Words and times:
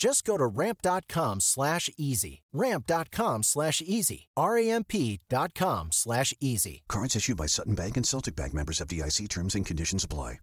Just 0.00 0.24
go 0.24 0.38
to 0.38 0.46
ramp.com 0.46 1.40
slash 1.40 1.90
easy. 1.98 2.40
Ramp.com 2.54 3.42
slash 3.42 3.82
easy. 3.84 4.28
R-A-M-P 4.34 5.20
dot 5.28 5.54
com 5.54 5.92
slash 5.92 6.32
easy. 6.40 6.82
Cards 6.88 7.14
issued 7.14 7.36
by 7.36 7.44
Sutton 7.44 7.74
Bank 7.74 7.98
and 7.98 8.06
Celtic 8.06 8.34
Bank 8.34 8.54
members 8.54 8.80
FDIC 8.80 9.28
terms 9.28 9.54
and 9.54 9.66
conditions 9.66 10.02
apply. 10.02 10.38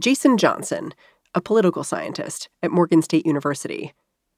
Jason 0.00 0.38
Johnson, 0.38 0.94
a 1.34 1.42
political 1.42 1.84
scientist 1.84 2.48
at 2.62 2.70
Morgan 2.70 3.02
State 3.02 3.26
University. 3.26 3.92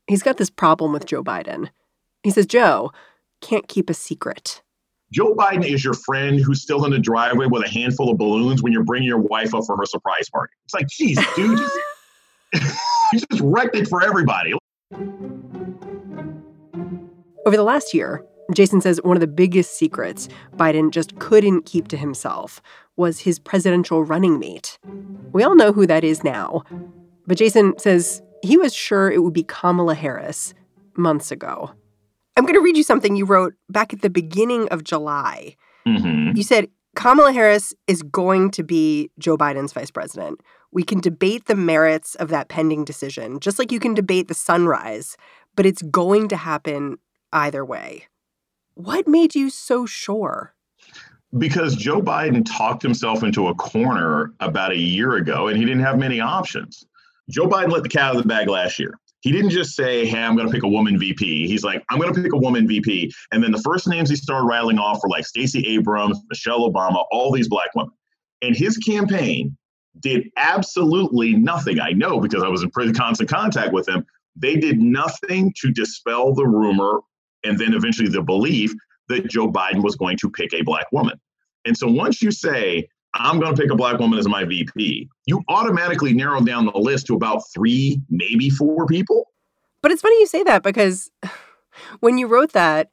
He's 0.08 0.24
got 0.24 0.36
this 0.36 0.50
problem 0.50 0.92
with 0.92 1.06
Joe 1.06 1.22
Biden. 1.22 1.68
He 2.24 2.32
says 2.32 2.46
Joe 2.46 2.90
can't 3.40 3.68
keep 3.68 3.88
a 3.88 3.94
secret. 3.94 4.63
Joe 5.14 5.32
Biden 5.32 5.64
is 5.64 5.84
your 5.84 5.94
friend 5.94 6.40
who's 6.40 6.60
still 6.60 6.84
in 6.84 6.90
the 6.90 6.98
driveway 6.98 7.46
with 7.46 7.64
a 7.64 7.68
handful 7.68 8.10
of 8.10 8.18
balloons 8.18 8.64
when 8.64 8.72
you're 8.72 8.82
bringing 8.82 9.06
your 9.06 9.20
wife 9.20 9.54
up 9.54 9.64
for 9.64 9.76
her 9.76 9.86
surprise 9.86 10.28
party. 10.28 10.52
It's 10.64 10.74
like, 10.74 10.88
geez, 10.88 11.16
dude, 11.36 11.56
just, 11.56 11.78
you 13.12 13.20
just 13.20 13.40
wrecked 13.40 13.76
it 13.76 13.86
for 13.86 14.02
everybody. 14.02 14.54
Over 17.46 17.56
the 17.56 17.62
last 17.62 17.94
year, 17.94 18.24
Jason 18.52 18.80
says 18.80 19.00
one 19.04 19.16
of 19.16 19.20
the 19.20 19.28
biggest 19.28 19.78
secrets 19.78 20.28
Biden 20.56 20.90
just 20.90 21.16
couldn't 21.20 21.64
keep 21.64 21.86
to 21.88 21.96
himself 21.96 22.60
was 22.96 23.20
his 23.20 23.38
presidential 23.38 24.02
running 24.02 24.40
mate. 24.40 24.80
We 25.32 25.44
all 25.44 25.54
know 25.54 25.70
who 25.72 25.86
that 25.86 26.02
is 26.02 26.24
now. 26.24 26.64
But 27.24 27.38
Jason 27.38 27.78
says 27.78 28.20
he 28.42 28.56
was 28.56 28.74
sure 28.74 29.12
it 29.12 29.22
would 29.22 29.32
be 29.32 29.44
Kamala 29.44 29.94
Harris 29.94 30.54
months 30.96 31.30
ago. 31.30 31.70
I'm 32.36 32.44
going 32.44 32.54
to 32.54 32.60
read 32.60 32.76
you 32.76 32.82
something 32.82 33.16
you 33.16 33.24
wrote 33.24 33.54
back 33.68 33.92
at 33.92 34.02
the 34.02 34.10
beginning 34.10 34.68
of 34.68 34.84
July. 34.84 35.56
Mm-hmm. 35.86 36.36
You 36.36 36.42
said 36.42 36.68
Kamala 36.96 37.32
Harris 37.32 37.74
is 37.86 38.02
going 38.02 38.50
to 38.52 38.62
be 38.62 39.10
Joe 39.18 39.36
Biden's 39.36 39.72
vice 39.72 39.90
president. 39.90 40.40
We 40.72 40.82
can 40.82 41.00
debate 41.00 41.46
the 41.46 41.54
merits 41.54 42.14
of 42.16 42.28
that 42.28 42.48
pending 42.48 42.84
decision, 42.84 43.38
just 43.38 43.58
like 43.58 43.70
you 43.70 43.78
can 43.78 43.94
debate 43.94 44.28
the 44.28 44.34
sunrise, 44.34 45.16
but 45.54 45.66
it's 45.66 45.82
going 45.82 46.28
to 46.28 46.36
happen 46.36 46.98
either 47.32 47.64
way. 47.64 48.06
What 48.74 49.06
made 49.06 49.36
you 49.36 49.50
so 49.50 49.86
sure? 49.86 50.54
Because 51.38 51.76
Joe 51.76 52.00
Biden 52.00 52.44
talked 52.44 52.82
himself 52.82 53.22
into 53.22 53.48
a 53.48 53.54
corner 53.54 54.32
about 54.40 54.72
a 54.72 54.78
year 54.78 55.14
ago 55.14 55.46
and 55.48 55.56
he 55.56 55.64
didn't 55.64 55.82
have 55.82 55.98
many 55.98 56.20
options. 56.20 56.84
Joe 57.30 57.46
Biden 57.46 57.70
let 57.70 57.82
the 57.82 57.88
cat 57.88 58.02
out 58.02 58.16
of 58.16 58.22
the 58.22 58.28
bag 58.28 58.48
last 58.48 58.78
year. 58.78 58.98
He 59.24 59.32
didn't 59.32 59.50
just 59.50 59.74
say, 59.74 60.04
Hey, 60.04 60.22
I'm 60.22 60.36
going 60.36 60.46
to 60.46 60.52
pick 60.52 60.64
a 60.64 60.68
woman 60.68 60.98
VP. 60.98 61.48
He's 61.48 61.64
like, 61.64 61.82
I'm 61.88 61.98
going 61.98 62.12
to 62.12 62.22
pick 62.22 62.34
a 62.34 62.36
woman 62.36 62.68
VP. 62.68 63.10
And 63.32 63.42
then 63.42 63.52
the 63.52 63.62
first 63.62 63.88
names 63.88 64.10
he 64.10 64.16
started 64.16 64.46
rattling 64.46 64.78
off 64.78 65.00
were 65.02 65.08
like 65.08 65.24
Stacey 65.24 65.66
Abrams, 65.66 66.20
Michelle 66.28 66.70
Obama, 66.70 67.06
all 67.10 67.32
these 67.32 67.48
black 67.48 67.70
women. 67.74 67.94
And 68.42 68.54
his 68.54 68.76
campaign 68.76 69.56
did 70.00 70.28
absolutely 70.36 71.32
nothing. 71.32 71.80
I 71.80 71.92
know 71.92 72.20
because 72.20 72.42
I 72.42 72.48
was 72.48 72.62
in 72.62 72.70
pretty 72.70 72.92
constant 72.92 73.30
contact 73.30 73.72
with 73.72 73.86
them. 73.86 74.04
They 74.36 74.56
did 74.56 74.78
nothing 74.78 75.54
to 75.62 75.72
dispel 75.72 76.34
the 76.34 76.46
rumor 76.46 77.00
and 77.44 77.58
then 77.58 77.72
eventually 77.72 78.10
the 78.10 78.22
belief 78.22 78.74
that 79.08 79.26
Joe 79.30 79.50
Biden 79.50 79.82
was 79.82 79.96
going 79.96 80.18
to 80.18 80.30
pick 80.30 80.52
a 80.52 80.60
black 80.60 80.92
woman. 80.92 81.18
And 81.64 81.74
so 81.74 81.88
once 81.88 82.20
you 82.20 82.30
say, 82.30 82.88
I'm 83.14 83.38
going 83.38 83.54
to 83.54 83.60
pick 83.60 83.70
a 83.70 83.76
black 83.76 83.98
woman 83.98 84.18
as 84.18 84.26
my 84.26 84.44
VP, 84.44 85.08
you 85.26 85.42
automatically 85.48 86.12
narrow 86.12 86.40
down 86.40 86.66
the 86.66 86.78
list 86.78 87.06
to 87.06 87.14
about 87.14 87.42
three, 87.54 88.00
maybe 88.10 88.50
four 88.50 88.86
people. 88.86 89.28
But 89.82 89.92
it's 89.92 90.02
funny 90.02 90.18
you 90.18 90.26
say 90.26 90.42
that 90.42 90.62
because 90.62 91.10
when 92.00 92.18
you 92.18 92.26
wrote 92.26 92.52
that, 92.52 92.90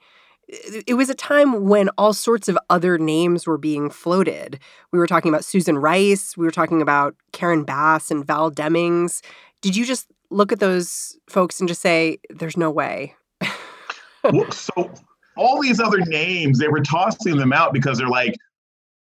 it 0.85 0.95
was 0.95 1.09
a 1.09 1.15
time 1.15 1.67
when 1.67 1.89
all 1.97 2.13
sorts 2.13 2.49
of 2.49 2.57
other 2.69 2.97
names 2.97 3.47
were 3.47 3.57
being 3.57 3.89
floated. 3.89 4.59
We 4.91 4.99
were 4.99 5.07
talking 5.07 5.29
about 5.29 5.45
Susan 5.45 5.77
Rice, 5.77 6.35
we 6.35 6.45
were 6.45 6.51
talking 6.51 6.81
about 6.81 7.15
Karen 7.31 7.63
Bass 7.63 8.11
and 8.11 8.25
Val 8.25 8.51
Demings. 8.51 9.21
Did 9.61 9.75
you 9.75 9.85
just 9.85 10.07
look 10.29 10.51
at 10.51 10.59
those 10.59 11.17
folks 11.29 11.59
and 11.59 11.69
just 11.69 11.81
say, 11.81 12.19
there's 12.29 12.57
no 12.57 12.69
way? 12.69 13.15
well, 14.23 14.51
so 14.51 14.91
all 15.37 15.61
these 15.61 15.79
other 15.79 15.99
names, 15.99 16.59
they 16.59 16.67
were 16.67 16.81
tossing 16.81 17.37
them 17.37 17.53
out 17.53 17.73
because 17.73 17.97
they're 17.97 18.07
like, 18.07 18.35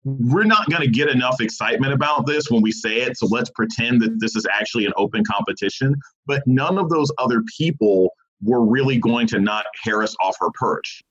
we're 0.03 0.45
not 0.45 0.69
going 0.69 0.81
to 0.81 0.87
get 0.87 1.09
enough 1.09 1.41
excitement 1.41 1.93
about 1.93 2.25
this 2.25 2.49
when 2.49 2.61
we 2.61 2.71
say 2.71 3.01
it. 3.01 3.17
So 3.17 3.27
let's 3.27 3.49
pretend 3.49 4.01
that 4.01 4.19
this 4.19 4.35
is 4.35 4.45
actually 4.51 4.85
an 4.85 4.93
open 4.95 5.23
competition. 5.25 5.95
But 6.25 6.43
none 6.45 6.77
of 6.77 6.89
those 6.89 7.11
other 7.17 7.43
people 7.57 8.13
were 8.41 8.63
really 8.63 8.97
going 8.97 9.27
to 9.27 9.39
knock 9.39 9.65
Harris 9.83 10.15
off 10.23 10.35
her 10.39 10.49
perch. 10.53 11.01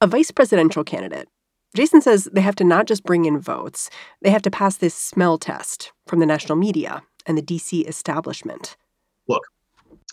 A 0.00 0.06
vice 0.06 0.30
presidential 0.30 0.84
candidate. 0.84 1.28
Jason 1.74 2.00
says 2.00 2.28
they 2.32 2.40
have 2.40 2.54
to 2.56 2.64
not 2.64 2.86
just 2.86 3.04
bring 3.04 3.24
in 3.24 3.38
votes, 3.38 3.90
they 4.22 4.30
have 4.30 4.42
to 4.42 4.50
pass 4.50 4.76
this 4.76 4.94
smell 4.94 5.36
test 5.36 5.92
from 6.06 6.20
the 6.20 6.26
national 6.26 6.56
media 6.56 7.02
and 7.26 7.36
the 7.36 7.42
DC 7.42 7.86
establishment. 7.86 8.76
Look, 9.28 9.42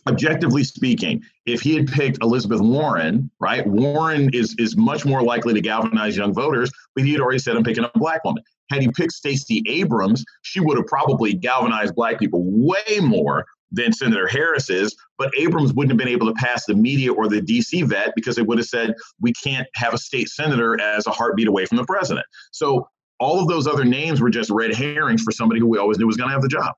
objectively 0.07 0.63
speaking, 0.63 1.21
if 1.45 1.61
he 1.61 1.75
had 1.75 1.87
picked 1.87 2.21
Elizabeth 2.21 2.61
Warren, 2.61 3.29
right, 3.39 3.65
Warren 3.65 4.29
is 4.33 4.55
is 4.57 4.75
much 4.75 5.05
more 5.05 5.21
likely 5.21 5.53
to 5.53 5.61
galvanize 5.61 6.17
young 6.17 6.33
voters, 6.33 6.71
but 6.95 7.03
he 7.03 7.11
had 7.11 7.21
already 7.21 7.39
said 7.39 7.55
I'm 7.55 7.63
picking 7.63 7.83
a 7.83 7.91
black 7.95 8.23
woman. 8.23 8.43
Had 8.69 8.81
he 8.81 8.89
picked 8.89 9.13
Stacey 9.13 9.63
Abrams, 9.67 10.23
she 10.41 10.59
would 10.59 10.77
have 10.77 10.87
probably 10.87 11.33
galvanized 11.33 11.95
black 11.95 12.19
people 12.19 12.41
way 12.43 12.99
more 13.01 13.45
than 13.71 13.91
Senator 13.91 14.27
Harris 14.27 14.69
is, 14.69 14.95
but 15.17 15.31
Abrams 15.37 15.73
wouldn't 15.73 15.91
have 15.91 15.97
been 15.97 16.13
able 16.13 16.27
to 16.27 16.33
pass 16.33 16.65
the 16.65 16.75
media 16.75 17.11
or 17.11 17.27
the 17.27 17.41
DC 17.41 17.83
vet 17.85 18.13
because 18.15 18.37
it 18.37 18.45
would 18.45 18.59
have 18.59 18.67
said 18.67 18.93
we 19.19 19.33
can't 19.33 19.67
have 19.73 19.93
a 19.93 19.97
state 19.97 20.29
senator 20.29 20.79
as 20.79 21.07
a 21.07 21.11
heartbeat 21.11 21.47
away 21.47 21.65
from 21.65 21.77
the 21.77 21.85
president. 21.85 22.25
So 22.51 22.87
all 23.19 23.39
of 23.39 23.47
those 23.47 23.67
other 23.67 23.83
names 23.83 24.21
were 24.21 24.29
just 24.29 24.49
red 24.49 24.73
herrings 24.73 25.23
for 25.23 25.31
somebody 25.31 25.59
who 25.59 25.67
we 25.67 25.77
always 25.77 25.97
knew 25.97 26.05
was 26.05 26.17
going 26.17 26.29
to 26.29 26.33
have 26.33 26.41
the 26.41 26.47
job. 26.47 26.73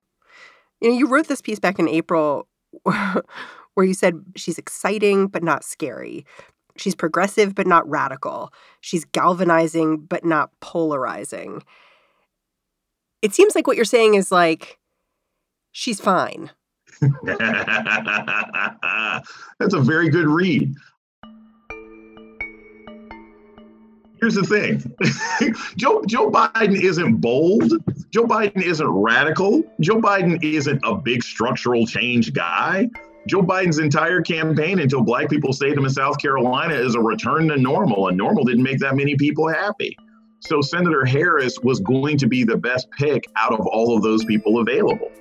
You 0.82 0.90
know, 0.90 0.98
you 0.98 1.08
wrote 1.08 1.28
this 1.28 1.42
piece 1.42 1.60
back 1.60 1.80
in 1.80 1.88
April 1.88 2.48
where 2.84 3.86
you 3.86 3.94
said 3.94 4.24
she's 4.36 4.58
exciting 4.58 5.28
but 5.28 5.44
not 5.44 5.64
scary. 5.64 6.26
She's 6.78 6.96
progressive 6.96 7.56
but 7.56 7.68
not 7.68 7.88
radical. 7.90 8.52
She's 8.82 9.06
galvanizing 9.06 10.00
but 10.00 10.26
not 10.26 10.52
polarizing. 10.60 11.64
It 13.22 13.34
seems 13.34 13.56
like 13.56 13.68
what 13.68 13.76
you're 13.76 13.86
saying 13.86 14.16
is 14.16 14.32
like 14.32 14.78
she's 15.72 16.00
fine. 16.00 16.52
That's 17.26 17.34
a 19.74 19.80
very 19.80 20.10
good 20.10 20.28
read. 20.28 20.74
Here's 24.26 24.34
the 24.34 24.42
thing. 24.42 25.54
Joe 25.78 26.02
Joe 26.08 26.32
Biden 26.32 26.82
isn't 26.82 27.18
bold. 27.18 27.74
Joe 28.10 28.26
Biden 28.26 28.64
isn't 28.64 28.88
radical. 28.88 29.62
Joe 29.82 30.02
Biden 30.02 30.44
isn't 30.44 30.82
a 30.84 30.96
big 30.96 31.22
structural 31.22 31.86
change 31.86 32.34
guy. 32.34 32.90
Joe 33.28 33.44
Biden's 33.44 33.78
entire 33.78 34.22
campaign 34.24 34.80
until 34.80 35.04
black 35.04 35.30
people 35.30 35.54
saved 35.54 35.78
him 35.78 35.86
in 35.86 35.92
South 35.92 36.18
Carolina 36.20 36.74
is 36.74 36.96
a 36.96 37.00
return 37.00 37.50
to 37.50 37.58
normal, 37.58 38.08
and 38.08 38.18
normal 38.18 38.44
didn't 38.46 38.64
make 38.64 38.80
that 38.80 38.96
many 38.96 39.16
people 39.16 39.48
happy. 39.48 39.96
So 40.40 40.60
Senator 40.60 41.06
Harris 41.06 41.60
was 41.60 41.80
going 41.82 42.18
to 42.18 42.26
be 42.26 42.44
the 42.44 42.58
best 42.58 42.90
pick 42.98 43.26
out 43.36 43.54
of 43.54 43.68
all 43.68 43.96
of 43.96 44.02
those 44.02 44.26
people 44.26 44.58
available. 44.58 45.12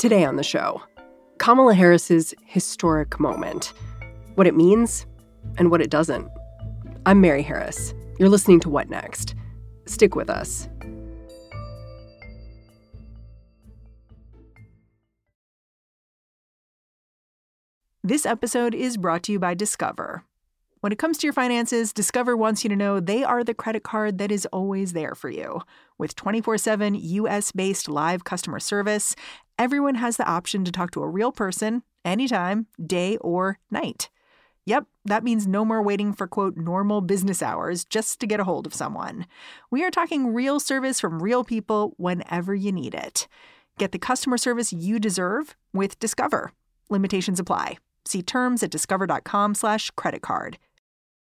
Today 0.00 0.24
on 0.24 0.34
the 0.34 0.42
show, 0.42 0.82
Kamala 1.38 1.74
Harris's 1.74 2.34
historic 2.44 3.20
moment. 3.20 3.72
What 4.34 4.48
it 4.48 4.56
means 4.56 5.06
and 5.58 5.70
what 5.70 5.80
it 5.80 5.90
doesn't. 5.90 6.28
I'm 7.06 7.20
Mary 7.20 7.42
Harris. 7.42 7.94
You're 8.18 8.28
listening 8.28 8.60
to 8.60 8.68
What 8.68 8.88
Next? 8.90 9.34
Stick 9.86 10.14
with 10.14 10.28
us. 10.28 10.68
This 18.02 18.24
episode 18.24 18.74
is 18.74 18.96
brought 18.96 19.24
to 19.24 19.32
you 19.32 19.40
by 19.40 19.54
Discover. 19.54 20.24
When 20.80 20.92
it 20.92 20.98
comes 20.98 21.18
to 21.18 21.26
your 21.26 21.32
finances, 21.32 21.92
Discover 21.92 22.36
wants 22.36 22.62
you 22.62 22.70
to 22.70 22.76
know 22.76 23.00
they 23.00 23.24
are 23.24 23.42
the 23.42 23.54
credit 23.54 23.82
card 23.82 24.18
that 24.18 24.30
is 24.30 24.46
always 24.52 24.92
there 24.92 25.16
for 25.16 25.28
you. 25.28 25.60
With 25.98 26.14
24 26.14 26.58
7 26.58 26.94
US 26.94 27.50
based 27.50 27.88
live 27.88 28.22
customer 28.22 28.60
service, 28.60 29.16
everyone 29.58 29.96
has 29.96 30.16
the 30.16 30.28
option 30.28 30.64
to 30.64 30.70
talk 30.70 30.92
to 30.92 31.02
a 31.02 31.08
real 31.08 31.32
person 31.32 31.82
anytime, 32.04 32.68
day 32.80 33.16
or 33.16 33.58
night. 33.72 34.08
Yep, 34.66 34.86
that 35.04 35.22
means 35.22 35.46
no 35.46 35.64
more 35.64 35.80
waiting 35.80 36.12
for 36.12 36.26
quote 36.26 36.56
normal 36.56 37.00
business 37.00 37.40
hours 37.40 37.84
just 37.84 38.18
to 38.20 38.26
get 38.26 38.40
a 38.40 38.44
hold 38.44 38.66
of 38.66 38.74
someone. 38.74 39.26
We 39.70 39.84
are 39.84 39.92
talking 39.92 40.34
real 40.34 40.58
service 40.58 41.00
from 41.00 41.22
real 41.22 41.44
people 41.44 41.94
whenever 41.98 42.52
you 42.52 42.72
need 42.72 42.92
it. 42.92 43.28
Get 43.78 43.92
the 43.92 43.98
customer 43.98 44.36
service 44.36 44.72
you 44.72 44.98
deserve 44.98 45.54
with 45.72 45.98
Discover. 46.00 46.50
Limitations 46.90 47.38
apply. 47.38 47.78
See 48.04 48.22
terms 48.22 48.62
at 48.64 48.70
discover.com/slash 48.70 49.92
credit 49.92 50.22
card. 50.22 50.58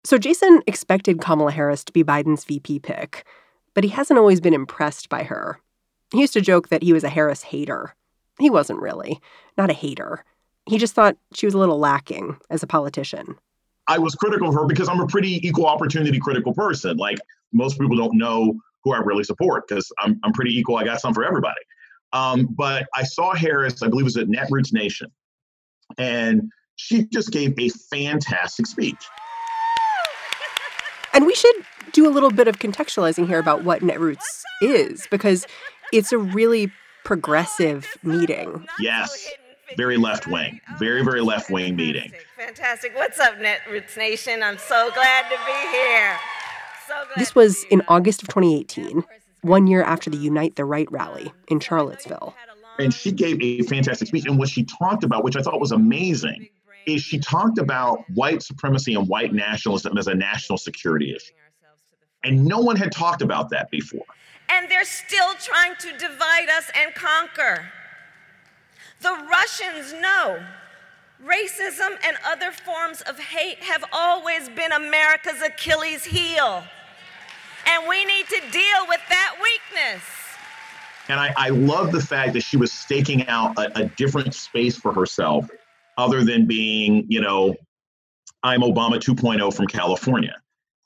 So 0.03 0.17
Jason 0.17 0.61
expected 0.67 1.19
Kamala 1.19 1.51
Harris 1.51 1.83
to 1.85 1.93
be 1.93 2.03
Biden's 2.03 2.43
VP 2.43 2.79
pick, 2.79 3.25
but 3.73 3.83
he 3.83 3.89
hasn't 3.91 4.19
always 4.19 4.41
been 4.41 4.53
impressed 4.53 5.09
by 5.09 5.23
her. 5.23 5.59
He 6.11 6.21
used 6.21 6.33
to 6.33 6.41
joke 6.41 6.69
that 6.69 6.83
he 6.83 6.93
was 6.93 7.03
a 7.03 7.09
Harris 7.09 7.43
hater. 7.43 7.95
He 8.37 8.49
wasn't 8.49 8.81
really, 8.81 9.19
not 9.57 9.71
a 9.71 9.73
hater. 9.73 10.23
He 10.65 10.77
just 10.77 10.93
thought 10.93 11.17
she 11.33 11.45
was 11.45 11.53
a 11.53 11.57
little 11.57 11.79
lacking 11.79 12.37
as 12.49 12.63
a 12.63 12.67
politician. 12.67 13.35
I 13.87 13.99
was 13.99 14.15
critical 14.15 14.47
of 14.47 14.55
her 14.55 14.65
because 14.65 14.87
I'm 14.87 15.01
a 15.01 15.07
pretty 15.07 15.45
equal 15.45 15.65
opportunity 15.65 16.19
critical 16.19 16.53
person. 16.53 16.97
Like 16.97 17.19
most 17.51 17.79
people 17.79 17.97
don't 17.97 18.17
know 18.17 18.53
who 18.83 18.93
I 18.93 18.99
really 18.99 19.23
support 19.23 19.67
because 19.67 19.91
I'm, 19.99 20.19
I'm 20.23 20.33
pretty 20.33 20.57
equal. 20.57 20.77
I 20.77 20.83
got 20.83 21.01
some 21.01 21.13
for 21.13 21.25
everybody. 21.25 21.59
Um, 22.13 22.47
but 22.55 22.87
I 22.95 23.03
saw 23.03 23.33
Harris, 23.33 23.81
I 23.81 23.87
believe 23.87 24.03
it 24.03 24.05
was 24.05 24.17
at 24.17 24.27
Netroots 24.27 24.71
Nation, 24.71 25.11
and 25.97 26.51
she 26.75 27.07
just 27.07 27.31
gave 27.31 27.57
a 27.59 27.69
fantastic 27.69 28.67
speech. 28.67 29.03
And 31.13 31.25
we 31.25 31.33
should 31.35 31.55
do 31.91 32.07
a 32.07 32.11
little 32.11 32.31
bit 32.31 32.47
of 32.47 32.59
contextualizing 32.59 33.27
here 33.27 33.39
about 33.39 33.63
what 33.63 33.81
Netroots 33.81 34.41
is 34.61 35.07
because 35.11 35.45
it's 35.91 36.11
a 36.11 36.17
really 36.17 36.71
progressive 37.03 37.87
meeting. 38.03 38.65
Yes. 38.79 39.29
Very 39.77 39.97
left 39.97 40.27
wing, 40.27 40.59
very, 40.77 41.03
very 41.03 41.21
left 41.21 41.49
wing 41.49 41.75
meeting. 41.75 42.11
Fantastic. 42.37 42.95
What's 42.95 43.19
up, 43.19 43.35
Netroots 43.35 43.97
Nation? 43.97 44.43
I'm 44.43 44.57
so 44.57 44.91
glad 44.93 45.23
to 45.29 45.37
be 45.45 45.77
here. 45.77 46.17
So 46.87 46.93
this 47.17 47.33
was 47.33 47.63
in 47.71 47.81
August 47.87 48.21
of 48.21 48.27
2018, 48.29 49.03
one 49.41 49.67
year 49.67 49.83
after 49.83 50.09
the 50.09 50.17
Unite 50.17 50.55
the 50.55 50.65
Right 50.65 50.91
rally 50.91 51.31
in 51.47 51.59
Charlottesville. 51.59 52.35
And 52.79 52.93
she 52.93 53.11
gave 53.11 53.41
a 53.41 53.61
fantastic 53.63 54.07
speech. 54.07 54.25
And 54.25 54.37
what 54.37 54.49
she 54.49 54.63
talked 54.63 55.03
about, 55.03 55.23
which 55.23 55.35
I 55.35 55.41
thought 55.41 55.59
was 55.59 55.71
amazing, 55.71 56.49
is 56.85 57.01
she 57.01 57.19
talked 57.19 57.57
about 57.57 58.03
white 58.11 58.43
supremacy 58.43 58.95
and 58.95 59.07
white 59.07 59.33
nationalism 59.33 59.97
as 59.97 60.07
a 60.07 60.13
national 60.13 60.57
security 60.57 61.15
issue. 61.15 61.33
And 62.23 62.45
no 62.45 62.59
one 62.59 62.75
had 62.75 62.91
talked 62.91 63.21
about 63.21 63.49
that 63.49 63.69
before. 63.69 64.05
And 64.49 64.69
they're 64.69 64.85
still 64.85 65.33
trying 65.39 65.75
to 65.79 65.91
divide 65.97 66.49
us 66.49 66.69
and 66.75 66.93
conquer. 66.93 67.71
The 69.03 69.27
Russians 69.29 69.91
know 70.01 70.41
racism 71.21 71.97
and 72.05 72.15
other 72.25 72.51
forms 72.51 73.01
of 73.01 73.19
hate 73.19 73.61
have 73.61 73.83
always 73.91 74.47
been 74.47 74.71
America's 74.71 75.41
Achilles 75.45 76.05
heel. 76.05 76.63
And 77.67 77.87
we 77.89 78.05
need 78.05 78.27
to 78.27 78.39
deal 78.49 78.87
with 78.87 79.01
that 79.09 79.35
weakness. 79.41 80.03
And 81.09 81.19
I, 81.19 81.33
I 81.35 81.49
love 81.49 81.91
the 81.91 81.99
fact 81.99 82.31
that 82.31 82.43
she 82.43 82.55
was 82.55 82.71
staking 82.71 83.27
out 83.27 83.57
a, 83.57 83.79
a 83.79 83.85
different 83.97 84.33
space 84.33 84.77
for 84.77 84.93
herself 84.93 85.49
other 85.97 86.23
than 86.23 86.47
being, 86.47 87.05
you 87.09 87.19
know, 87.19 87.55
I'm 88.41 88.61
Obama 88.61 88.99
2.0 88.99 89.53
from 89.53 89.67
California. 89.67 90.35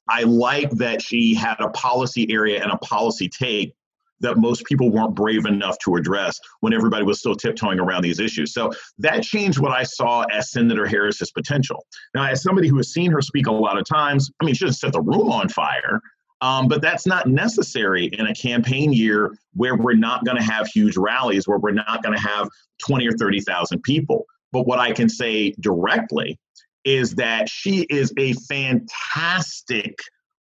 I 0.10 0.24
like 0.24 0.72
that 0.72 1.04
she 1.04 1.36
had 1.36 1.58
a 1.60 1.70
policy 1.70 2.32
area 2.32 2.64
and 2.64 2.72
a 2.72 2.78
policy 2.78 3.30
take 3.30 3.76
that 4.20 4.38
most 4.38 4.66
people 4.66 4.90
weren't 4.90 5.16
brave 5.16 5.46
enough 5.46 5.78
to 5.80 5.96
address 5.96 6.40
when 6.62 6.74
everybody 6.74 7.04
was 7.04 7.20
still 7.20 7.36
tiptoeing 7.36 7.80
around 7.80 8.02
these 8.02 8.20
issues. 8.20 8.54
So 8.54 8.72
that 9.00 9.24
changed 9.24 9.60
what 9.60 9.72
I 9.72 9.84
saw 9.84 10.24
as 10.24 10.52
Senator 10.52 10.86
Harris's 10.86 11.32
potential. 11.32 11.86
Now, 12.16 12.26
as 12.26 12.42
somebody 12.42 12.68
who 12.68 12.78
has 12.78 12.92
seen 12.92 13.12
her 13.12 13.22
speak 13.22 13.48
a 13.48 13.52
lot 13.52 13.78
of 13.78 13.86
times, 13.86 14.32
I 14.42 14.46
mean, 14.46 14.56
she 14.56 14.66
doesn't 14.66 14.80
set 14.80 14.94
the 14.94 15.02
room 15.02 15.32
on 15.32 15.50
fire, 15.50 16.02
um, 16.42 16.68
but 16.68 16.82
that's 16.82 17.08
not 17.08 17.28
necessary 17.28 18.06
in 18.06 18.28
a 18.28 18.34
campaign 18.34 18.94
year 18.94 19.36
where 19.54 19.76
we're 19.76 19.94
not 19.94 20.24
going 20.26 20.38
to 20.38 20.44
have 20.44 20.68
huge 20.68 20.98
rallies, 20.98 21.48
where 21.48 21.58
we're 21.58 21.72
not 21.72 22.04
going 22.04 22.16
to 22.16 22.22
have 22.22 22.48
20 22.86 23.08
or 23.08 23.14
30,000 23.14 23.82
people. 23.82 24.26
But 24.52 24.68
what 24.68 24.80
I 24.80 24.92
can 24.92 25.10
say 25.10 25.54
directly 25.60 26.40
is 26.86 27.16
that 27.16 27.50
she 27.50 27.82
is 27.90 28.14
a 28.18 28.34
fantastic 28.34 30.00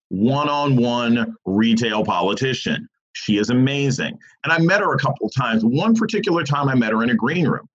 one 0.09 0.49
on 0.49 0.75
one 0.75 1.35
retail 1.45 2.03
politician. 2.03 2.87
She 3.15 3.37
is 3.37 3.49
amazing. 3.49 4.17
And 4.43 4.53
I 4.53 4.59
met 4.59 4.81
her 4.81 4.93
a 4.93 4.97
couple 4.97 5.27
of 5.27 5.33
times. 5.33 5.63
One 5.63 5.95
particular 5.95 6.43
time 6.43 6.69
I 6.69 6.75
met 6.75 6.91
her 6.91 7.03
in 7.03 7.09
a 7.09 7.15
green 7.15 7.47
room. 7.47 7.67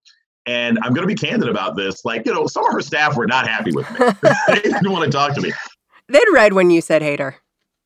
And 0.47 0.79
I'm 0.83 0.95
going 0.95 1.07
to 1.07 1.15
be 1.15 1.15
candid 1.15 1.49
about 1.49 1.77
this. 1.77 2.05
Like, 2.05 2.27
you 2.27 2.33
know, 2.33 2.47
some 2.47 2.67
of 2.67 2.73
her 2.73 2.81
staff 2.81 3.17
were 3.17 3.27
not 3.27 3.47
happy 3.47 3.73
with 3.73 3.91
me. 3.91 3.99
they 4.49 4.61
didn't 4.61 4.91
want 4.91 5.05
to 5.05 5.11
talk 5.11 5.35
to 5.35 5.41
me. 5.41 5.53
They'd 6.09 6.23
read 6.33 6.55
when 6.55 6.71
you 6.71 6.81
said 6.81 7.03
hater. 7.03 7.37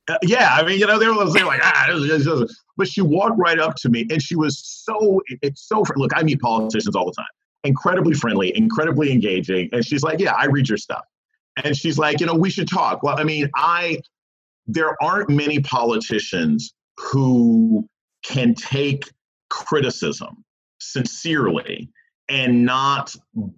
Uh, 0.08 0.18
yeah, 0.22 0.50
I 0.52 0.62
mean, 0.64 0.78
you 0.78 0.86
know, 0.86 0.98
they 0.98 1.08
were 1.08 1.30
saying 1.30 1.46
like, 1.46 1.60
ah, 1.62 2.44
but 2.76 2.88
she 2.88 3.00
walked 3.00 3.38
right 3.38 3.58
up 3.58 3.74
to 3.76 3.88
me, 3.88 4.06
and 4.10 4.22
she 4.22 4.36
was 4.36 4.58
so, 4.58 5.22
it's 5.40 5.66
so. 5.66 5.82
Look, 5.96 6.12
I 6.14 6.22
meet 6.22 6.40
politicians 6.40 6.94
all 6.94 7.06
the 7.06 7.12
time 7.12 7.26
incredibly 7.64 8.14
friendly, 8.14 8.56
incredibly 8.56 9.10
engaging. 9.10 9.68
And 9.72 9.84
she's 9.84 10.02
like, 10.02 10.20
Yeah, 10.20 10.34
I 10.34 10.46
read 10.46 10.68
your 10.68 10.78
stuff. 10.78 11.04
And 11.64 11.76
she's 11.76 11.98
like, 11.98 12.20
You 12.20 12.26
know, 12.26 12.34
we 12.34 12.50
should 12.50 12.68
talk. 12.68 13.02
Well, 13.02 13.18
I 13.18 13.24
mean, 13.24 13.50
I, 13.56 14.00
there 14.66 15.02
aren't 15.02 15.30
many 15.30 15.60
politicians 15.60 16.72
who 16.96 17.88
can 18.22 18.54
take 18.54 19.10
criticism 19.50 20.44
sincerely 20.80 21.88
and 22.28 22.64
not 22.64 23.14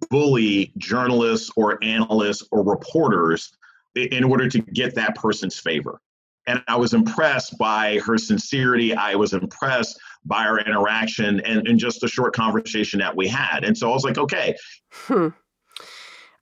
bully 0.09 0.73
journalists 0.77 1.49
or 1.55 1.81
analysts 1.83 2.47
or 2.51 2.63
reporters 2.63 3.51
in 3.95 4.23
order 4.23 4.49
to 4.49 4.59
get 4.59 4.95
that 4.95 5.15
person's 5.15 5.57
favor. 5.57 5.99
And 6.45 6.63
I 6.67 6.77
was 6.77 6.93
impressed 6.93 7.57
by 7.57 7.99
her 8.05 8.17
sincerity. 8.17 8.93
I 8.95 9.15
was 9.15 9.33
impressed 9.33 9.99
by 10.25 10.45
our 10.45 10.59
interaction 10.59 11.41
and, 11.41 11.67
and 11.67 11.77
just 11.77 12.01
the 12.01 12.07
short 12.07 12.33
conversation 12.33 12.99
that 12.99 13.15
we 13.15 13.27
had. 13.27 13.63
And 13.63 13.77
so 13.77 13.89
I 13.89 13.93
was 13.93 14.03
like, 14.03 14.17
okay. 14.17 14.55
Hmm. 14.91 15.29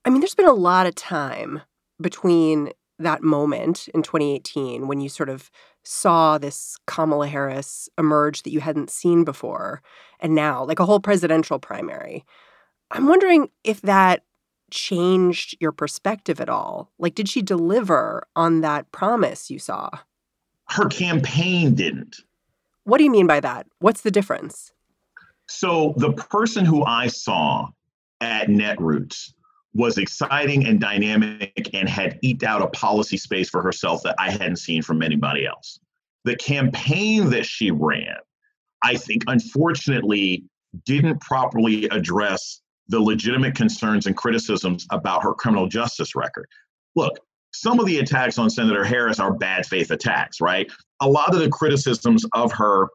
I 0.03 0.09
mean, 0.11 0.21
there's 0.21 0.35
been 0.35 0.47
a 0.47 0.53
lot 0.53 0.85
of 0.85 0.93
time 0.93 1.61
between 1.99 2.71
that 2.99 3.23
moment 3.23 3.87
in 3.93 4.03
2018 4.03 4.87
when 4.87 5.01
you 5.01 5.09
sort 5.09 5.29
of 5.29 5.49
saw 5.85 6.37
this 6.37 6.77
Kamala 6.87 7.27
Harris 7.27 7.87
emerge 7.97 8.43
that 8.43 8.51
you 8.51 8.59
hadn't 8.59 8.89
seen 8.89 9.23
before, 9.23 9.81
and 10.19 10.35
now, 10.35 10.63
like 10.65 10.79
a 10.79 10.85
whole 10.85 10.99
presidential 10.99 11.59
primary. 11.59 12.25
I'm 12.91 13.07
wondering 13.07 13.49
if 13.63 13.81
that 13.81 14.23
changed 14.71 15.55
your 15.59 15.71
perspective 15.71 16.39
at 16.39 16.49
all? 16.49 16.91
Like, 16.99 17.15
did 17.15 17.29
she 17.29 17.41
deliver 17.41 18.27
on 18.35 18.61
that 18.61 18.91
promise 18.91 19.49
you 19.49 19.59
saw? 19.59 19.89
Her 20.69 20.87
campaign 20.89 21.75
didn't. 21.75 22.17
What 22.83 22.97
do 22.97 23.03
you 23.03 23.11
mean 23.11 23.27
by 23.27 23.39
that? 23.39 23.67
What's 23.79 24.01
the 24.01 24.11
difference? 24.11 24.71
So, 25.47 25.93
the 25.97 26.11
person 26.11 26.65
who 26.65 26.83
I 26.83 27.07
saw 27.07 27.69
at 28.19 28.47
Netroots 28.47 29.33
was 29.75 29.97
exciting 29.97 30.65
and 30.65 30.79
dynamic 30.79 31.69
and 31.73 31.89
had 31.89 32.17
eked 32.21 32.43
out 32.43 32.61
a 32.61 32.67
policy 32.67 33.17
space 33.17 33.49
for 33.49 33.61
herself 33.61 34.01
that 34.03 34.15
I 34.17 34.31
hadn't 34.31 34.55
seen 34.55 34.81
from 34.81 35.03
anybody 35.03 35.45
else. 35.45 35.79
The 36.23 36.37
campaign 36.37 37.29
that 37.31 37.45
she 37.45 37.71
ran, 37.71 38.15
I 38.81 38.95
think, 38.95 39.25
unfortunately, 39.27 40.45
didn't 40.85 41.19
properly 41.19 41.85
address 41.89 42.61
the 42.87 43.01
legitimate 43.01 43.55
concerns 43.55 44.05
and 44.05 44.15
criticisms 44.15 44.87
about 44.91 45.23
her 45.23 45.33
criminal 45.33 45.67
justice 45.67 46.15
record. 46.15 46.47
Look, 46.95 47.19
some 47.53 47.79
of 47.79 47.85
the 47.85 47.99
attacks 47.99 48.37
on 48.37 48.49
Senator 48.49 48.85
Harris 48.85 49.19
are 49.19 49.33
bad 49.33 49.65
faith 49.65 49.91
attacks, 49.91 50.39
right? 50.39 50.71
A 51.01 51.09
lot 51.09 51.33
of 51.33 51.41
the 51.41 51.49
criticisms 51.49 52.25
of 52.33 52.51
her, 52.53 52.87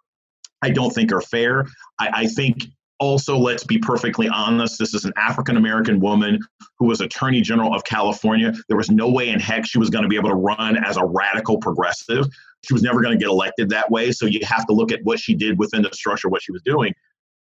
I 0.63 0.71
don't 0.71 0.91
think 0.91 1.13
are 1.13 1.21
fair. 1.21 1.67
I, 1.99 2.11
I 2.13 2.27
think 2.27 2.65
also, 3.01 3.37
let's 3.37 3.65
be 3.65 3.79
perfectly 3.79 4.29
honest, 4.29 4.79
this 4.79 4.95
is 4.95 5.05
an 5.05 5.13
African 5.17 5.57
American 5.57 6.01
woman 6.01 6.39
who 6.79 6.87
was 6.87 7.01
Attorney 7.01 7.41
General 7.41 7.75
of 7.75 7.83
California. 7.85 8.53
There 8.69 8.77
was 8.77 8.91
no 8.91 9.11
way 9.11 9.31
in 9.31 9.41
heck 9.41 9.67
she 9.67 9.79
was 9.79 9.89
going 9.89 10.03
to 10.03 10.09
be 10.09 10.17
able 10.17 10.29
to 10.29 10.37
run 10.37 10.77
as 10.85 10.99
a 10.99 11.05
radical 11.05 11.59
progressive. 11.59 12.27
She 12.63 12.75
was 12.75 12.83
never 12.83 13.01
going 13.01 13.19
to 13.19 13.19
get 13.19 13.31
elected 13.31 13.71
that 13.71 13.91
way. 13.91 14.13
So 14.13 14.27
you 14.27 14.41
have 14.45 14.67
to 14.67 14.75
look 14.75 14.93
at 14.93 15.01
what 15.03 15.19
she 15.19 15.35
did 15.35 15.59
within 15.59 15.83
the 15.83 15.91
structure, 15.93 16.29
what 16.29 16.43
she 16.43 16.53
was 16.53 16.63
doing. 16.63 16.95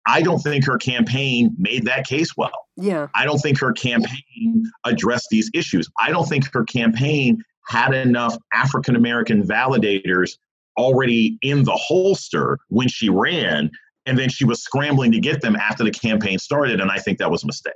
I 0.06 0.22
don't 0.22 0.38
think 0.38 0.64
her 0.64 0.78
campaign 0.78 1.54
made 1.58 1.84
that 1.84 2.06
case 2.06 2.36
well. 2.36 2.66
Yeah. 2.78 3.08
I 3.14 3.26
don't 3.26 3.38
think 3.38 3.60
her 3.60 3.72
campaign 3.72 4.64
addressed 4.84 5.28
these 5.30 5.50
issues. 5.52 5.88
I 6.00 6.10
don't 6.10 6.26
think 6.26 6.52
her 6.54 6.64
campaign 6.64 7.42
had 7.66 7.92
enough 7.92 8.36
African 8.54 8.96
American 8.96 9.42
validators 9.42 10.38
already 10.78 11.38
in 11.42 11.64
the 11.64 11.76
holster 11.76 12.58
when 12.68 12.88
she 12.88 13.10
ran. 13.10 13.70
And 14.10 14.18
then 14.18 14.28
she 14.28 14.44
was 14.44 14.60
scrambling 14.60 15.12
to 15.12 15.20
get 15.20 15.40
them 15.40 15.54
after 15.54 15.84
the 15.84 15.92
campaign 15.92 16.40
started. 16.40 16.80
And 16.80 16.90
I 16.90 16.98
think 16.98 17.18
that 17.18 17.30
was 17.30 17.44
a 17.44 17.46
mistake. 17.46 17.74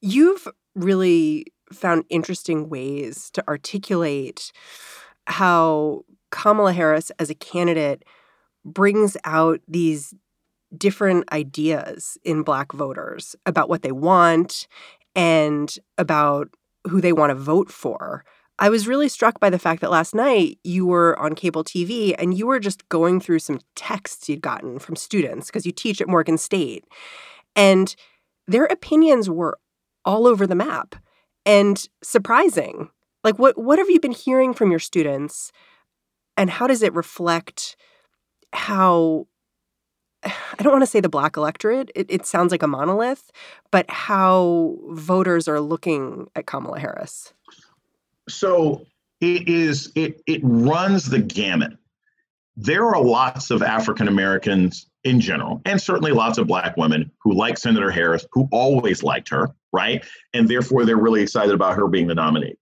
You've 0.00 0.48
really 0.74 1.46
found 1.72 2.02
interesting 2.10 2.68
ways 2.68 3.30
to 3.34 3.44
articulate 3.46 4.50
how 5.28 6.02
Kamala 6.32 6.72
Harris 6.72 7.12
as 7.20 7.30
a 7.30 7.36
candidate 7.36 8.04
brings 8.64 9.16
out 9.24 9.60
these 9.68 10.12
different 10.76 11.32
ideas 11.32 12.18
in 12.24 12.42
black 12.42 12.72
voters 12.72 13.36
about 13.46 13.68
what 13.68 13.82
they 13.82 13.92
want 13.92 14.66
and 15.14 15.78
about 15.98 16.48
who 16.88 17.00
they 17.00 17.12
want 17.12 17.30
to 17.30 17.36
vote 17.36 17.70
for. 17.70 18.24
I 18.58 18.68
was 18.68 18.86
really 18.86 19.08
struck 19.08 19.40
by 19.40 19.50
the 19.50 19.58
fact 19.58 19.80
that 19.80 19.90
last 19.90 20.14
night 20.14 20.58
you 20.62 20.86
were 20.86 21.18
on 21.18 21.34
cable 21.34 21.64
TV 21.64 22.14
and 22.18 22.36
you 22.36 22.46
were 22.46 22.60
just 22.60 22.88
going 22.88 23.20
through 23.20 23.40
some 23.40 23.60
texts 23.74 24.28
you'd 24.28 24.42
gotten 24.42 24.78
from 24.78 24.94
students 24.96 25.46
because 25.46 25.66
you 25.66 25.72
teach 25.72 26.00
at 26.00 26.08
Morgan 26.08 26.38
State. 26.38 26.84
And 27.56 27.94
their 28.46 28.66
opinions 28.66 29.28
were 29.28 29.58
all 30.04 30.26
over 30.26 30.46
the 30.46 30.54
map 30.54 30.96
and 31.46 31.88
surprising. 32.02 32.90
Like 33.24 33.38
what 33.38 33.56
what 33.56 33.78
have 33.78 33.90
you 33.90 34.00
been 34.00 34.12
hearing 34.12 34.52
from 34.52 34.70
your 34.70 34.80
students 34.80 35.52
and 36.36 36.50
how 36.50 36.66
does 36.66 36.82
it 36.82 36.94
reflect 36.94 37.76
how 38.52 39.26
I 40.24 40.62
don't 40.62 40.72
want 40.72 40.82
to 40.82 40.90
say 40.90 41.00
the 41.00 41.08
black 41.08 41.36
electorate, 41.36 41.90
it, 41.94 42.06
it 42.08 42.26
sounds 42.26 42.52
like 42.52 42.62
a 42.62 42.68
monolith, 42.68 43.30
but 43.70 43.90
how 43.90 44.76
voters 44.90 45.48
are 45.48 45.60
looking 45.60 46.28
at 46.36 46.46
Kamala 46.46 46.78
Harris. 46.78 47.32
So 48.28 48.86
it 49.20 49.48
is 49.48 49.92
it 49.94 50.20
it 50.26 50.40
runs 50.42 51.06
the 51.06 51.20
gamut. 51.20 51.72
There 52.56 52.86
are 52.86 53.02
lots 53.02 53.50
of 53.50 53.62
African 53.62 54.08
Americans 54.08 54.86
in 55.04 55.20
general, 55.20 55.62
and 55.64 55.80
certainly 55.80 56.12
lots 56.12 56.38
of 56.38 56.46
black 56.46 56.76
women 56.76 57.10
who 57.22 57.32
like 57.32 57.58
Senator 57.58 57.90
Harris, 57.90 58.26
who 58.32 58.48
always 58.52 59.02
liked 59.02 59.28
her, 59.30 59.48
right? 59.72 60.04
And 60.34 60.48
therefore 60.48 60.84
they're 60.84 60.96
really 60.96 61.22
excited 61.22 61.54
about 61.54 61.76
her 61.76 61.88
being 61.88 62.06
the 62.06 62.14
nominee. 62.14 62.54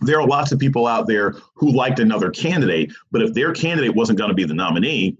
There 0.00 0.20
are 0.20 0.26
lots 0.26 0.52
of 0.52 0.58
people 0.58 0.86
out 0.86 1.06
there 1.06 1.34
who 1.54 1.70
liked 1.70 1.98
another 1.98 2.30
candidate, 2.30 2.92
but 3.10 3.22
if 3.22 3.34
their 3.34 3.52
candidate 3.52 3.94
wasn't 3.94 4.18
going 4.18 4.28
to 4.28 4.34
be 4.34 4.44
the 4.44 4.54
nominee, 4.54 5.16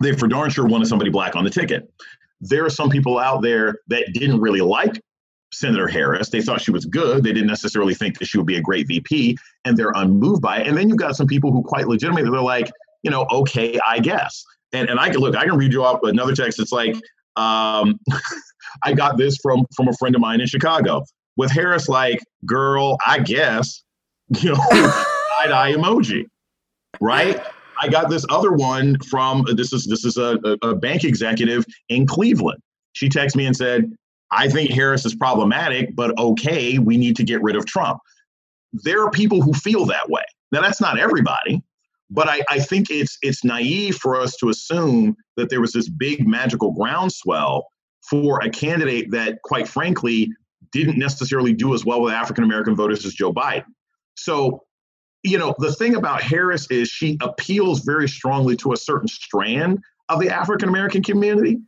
they 0.00 0.12
for 0.12 0.28
darn 0.28 0.50
sure 0.50 0.66
wanted 0.66 0.88
somebody 0.88 1.10
black 1.10 1.36
on 1.36 1.44
the 1.44 1.50
ticket. 1.50 1.90
There 2.40 2.64
are 2.64 2.70
some 2.70 2.90
people 2.90 3.18
out 3.18 3.42
there 3.42 3.78
that 3.88 4.12
didn't 4.12 4.40
really 4.40 4.60
like 4.60 5.00
Senator 5.52 5.88
Harris. 5.88 6.30
They 6.30 6.42
thought 6.42 6.60
she 6.60 6.70
was 6.70 6.84
good. 6.84 7.24
They 7.24 7.32
didn't 7.32 7.48
necessarily 7.48 7.94
think 7.94 8.18
that 8.18 8.26
she 8.26 8.38
would 8.38 8.46
be 8.46 8.56
a 8.56 8.60
great 8.60 8.86
VP, 8.86 9.36
and 9.64 9.76
they're 9.76 9.92
unmoved 9.94 10.42
by 10.42 10.58
it. 10.58 10.66
And 10.66 10.76
then 10.76 10.88
you've 10.88 10.98
got 10.98 11.16
some 11.16 11.26
people 11.26 11.52
who 11.52 11.62
quite 11.62 11.88
legitimately 11.88 12.30
they're 12.30 12.40
like, 12.40 12.70
you 13.02 13.10
know, 13.10 13.26
okay, 13.30 13.78
I 13.86 13.98
guess. 14.00 14.44
And 14.72 14.88
and 14.88 15.00
I 15.00 15.08
can 15.08 15.20
look, 15.20 15.36
I 15.36 15.44
can 15.44 15.56
read 15.56 15.72
you 15.72 15.84
off 15.84 16.00
another 16.02 16.34
text. 16.34 16.60
It's 16.60 16.72
like, 16.72 16.94
um, 17.36 17.98
I 18.84 18.92
got 18.94 19.16
this 19.16 19.38
from 19.42 19.64
from 19.74 19.88
a 19.88 19.92
friend 19.94 20.14
of 20.14 20.20
mine 20.20 20.40
in 20.40 20.46
Chicago. 20.46 21.04
With 21.36 21.52
Harris, 21.52 21.88
like, 21.88 22.18
girl, 22.46 22.98
I 23.06 23.20
guess, 23.20 23.84
you 24.40 24.50
know, 24.50 24.56
side 24.56 25.52
eye 25.52 25.72
emoji, 25.72 26.24
right? 27.00 27.40
I 27.80 27.88
got 27.88 28.10
this 28.10 28.26
other 28.28 28.52
one 28.52 28.98
from 29.08 29.44
this 29.54 29.72
is 29.72 29.86
this 29.86 30.04
is 30.04 30.16
a, 30.16 30.38
a 30.62 30.74
bank 30.74 31.04
executive 31.04 31.64
in 31.88 32.06
Cleveland. 32.06 32.60
She 32.92 33.08
texted 33.08 33.36
me 33.36 33.46
and 33.46 33.56
said, 33.56 33.92
I 34.30 34.48
think 34.48 34.70
Harris 34.70 35.06
is 35.06 35.14
problematic, 35.14 35.94
but 35.96 36.16
okay, 36.18 36.78
we 36.78 36.96
need 36.96 37.16
to 37.16 37.24
get 37.24 37.42
rid 37.42 37.56
of 37.56 37.66
Trump. 37.66 37.98
There 38.72 39.02
are 39.04 39.10
people 39.10 39.40
who 39.40 39.54
feel 39.54 39.86
that 39.86 40.10
way. 40.10 40.22
Now 40.52 40.60
that's 40.60 40.80
not 40.80 40.98
everybody, 40.98 41.62
but 42.10 42.28
I, 42.28 42.42
I 42.48 42.58
think 42.58 42.90
it's 42.90 43.18
it's 43.22 43.44
naive 43.44 43.96
for 43.96 44.20
us 44.20 44.36
to 44.36 44.48
assume 44.48 45.16
that 45.36 45.50
there 45.50 45.60
was 45.60 45.72
this 45.72 45.88
big 45.88 46.26
magical 46.26 46.72
groundswell 46.72 47.68
for 48.08 48.40
a 48.42 48.50
candidate 48.50 49.10
that, 49.10 49.40
quite 49.42 49.68
frankly, 49.68 50.30
didn't 50.72 50.98
necessarily 50.98 51.52
do 51.52 51.74
as 51.74 51.84
well 51.84 52.02
with 52.02 52.12
African 52.12 52.44
American 52.44 52.76
voters 52.76 53.04
as 53.04 53.14
Joe 53.14 53.32
Biden. 53.32 53.64
So 54.14 54.64
you 55.22 55.38
know, 55.38 55.54
the 55.58 55.72
thing 55.72 55.96
about 55.96 56.22
Harris 56.22 56.66
is 56.70 56.88
she 56.88 57.18
appeals 57.20 57.80
very 57.80 58.08
strongly 58.08 58.56
to 58.56 58.72
a 58.72 58.76
certain 58.76 59.08
strand 59.08 59.78
of 60.08 60.20
the 60.20 60.30
African 60.30 60.68
American 60.68 61.02
community. 61.02 61.58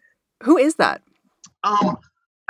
Who 0.42 0.56
is 0.56 0.76
that? 0.76 1.02
Um, 1.64 1.98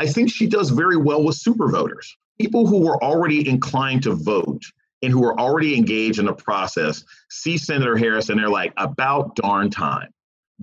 I 0.00 0.06
think 0.06 0.30
she 0.30 0.46
does 0.46 0.70
very 0.70 0.96
well 0.96 1.22
with 1.22 1.36
super 1.36 1.68
voters, 1.68 2.16
people 2.40 2.66
who 2.66 2.80
were 2.80 3.02
already 3.04 3.46
inclined 3.46 4.02
to 4.04 4.14
vote 4.14 4.62
and 5.02 5.12
who 5.12 5.22
are 5.26 5.38
already 5.38 5.76
engaged 5.76 6.18
in 6.18 6.24
the 6.24 6.32
process 6.32 7.04
see 7.28 7.58
Senator 7.58 7.98
Harris 7.98 8.30
and 8.30 8.40
they're 8.40 8.48
like, 8.48 8.72
about 8.78 9.36
darn 9.36 9.68
time. 9.68 10.08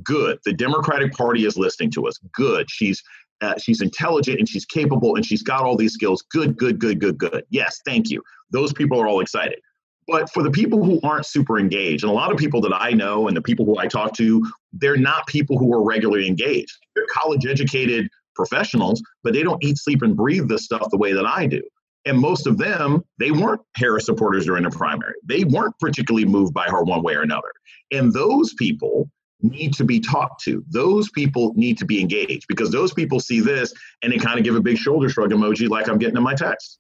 Good. 0.02 0.40
The 0.44 0.54
Democratic 0.54 1.14
Party 1.14 1.46
is 1.46 1.56
listening 1.56 1.92
to 1.92 2.08
us. 2.08 2.18
Good. 2.34 2.70
She's 2.72 3.04
uh, 3.42 3.54
she's 3.60 3.82
intelligent 3.82 4.40
and 4.40 4.50
she's 4.50 4.66
capable 4.66 5.16
and 5.16 5.24
she's 5.24 5.44
got 5.44 5.62
all 5.62 5.78
these 5.78 5.94
skills. 5.94 6.24
Good, 6.32 6.58
good, 6.58 6.80
good, 6.80 7.00
good, 7.00 7.20
good. 7.20 7.46
Yes, 7.52 7.80
thank 7.86 8.10
you. 8.10 8.24
Those 8.50 8.74
people 8.74 9.00
are 9.00 9.08
all 9.08 9.20
excited. 9.20 9.60
But 10.08 10.32
for 10.32 10.42
the 10.42 10.50
people 10.50 10.84
who 10.84 11.00
aren't 11.04 11.28
super 11.28 11.60
engaged, 11.60 12.04
and 12.04 12.10
a 12.10 12.16
lot 12.16 12.32
of 12.32 12.40
people 12.40 12.62
that 12.62 12.74
I 12.74 12.92
know 12.92 13.28
and 13.28 13.38
the 13.38 13.42
people 13.42 13.66
who 13.66 13.78
I 13.78 13.86
talk 13.86 14.14
to, 14.14 14.44
they're 14.74 14.98
not 14.98 15.28
people 15.28 15.60
who 15.60 15.72
are 15.74 15.84
regularly 15.84 16.26
engaged. 16.26 16.76
They're 16.96 17.06
college 17.12 17.46
educated 17.46 18.10
professionals, 18.38 19.02
but 19.24 19.34
they 19.34 19.44
don't 19.44 19.62
eat, 19.64 19.78
sleep, 19.78 20.02
and 20.02 20.16
breathe 20.16 20.48
this 20.48 20.64
stuff 20.64 20.88
the 20.90 20.98
way 20.98 21.12
that 21.12 21.26
I 21.26 21.48
do. 21.48 21.62
And 22.06 22.20
most 22.20 22.48
of 22.48 22.58
them, 22.58 23.04
they 23.20 23.32
weren't 23.32 23.62
Harris 23.76 24.06
supporters 24.06 24.46
during 24.46 24.64
the 24.64 24.70
primary. 24.70 25.16
They 25.26 25.44
weren't 25.44 25.78
particularly 25.80 26.26
moved 26.26 26.54
by 26.54 26.68
her 26.68 26.82
one 26.84 27.04
way 27.04 27.16
or 27.16 27.22
another. 27.22 27.52
And 27.92 28.14
those 28.14 28.54
people 28.54 29.10
need 29.42 29.74
to 29.74 29.84
be 29.84 30.00
talked 30.00 30.42
to. 30.44 30.64
Those 30.70 31.10
people 31.10 31.54
need 31.56 31.78
to 31.80 31.86
be 31.86 32.00
engaged 32.00 32.46
because 32.48 32.72
those 32.72 32.94
people 32.94 33.20
see 33.20 33.42
this 33.42 33.74
and 34.02 34.14
they 34.14 34.18
kind 34.18 34.40
of 34.40 34.46
give 34.46 34.56
a 34.56 34.62
big 34.62 34.78
shoulder 34.78 35.10
shrug 35.10 35.32
emoji 35.32 35.70
like 35.70 35.90
I'm 35.90 35.98
getting 35.98 36.18
in 36.18 36.24
my 36.24 36.34
text. 36.34 36.80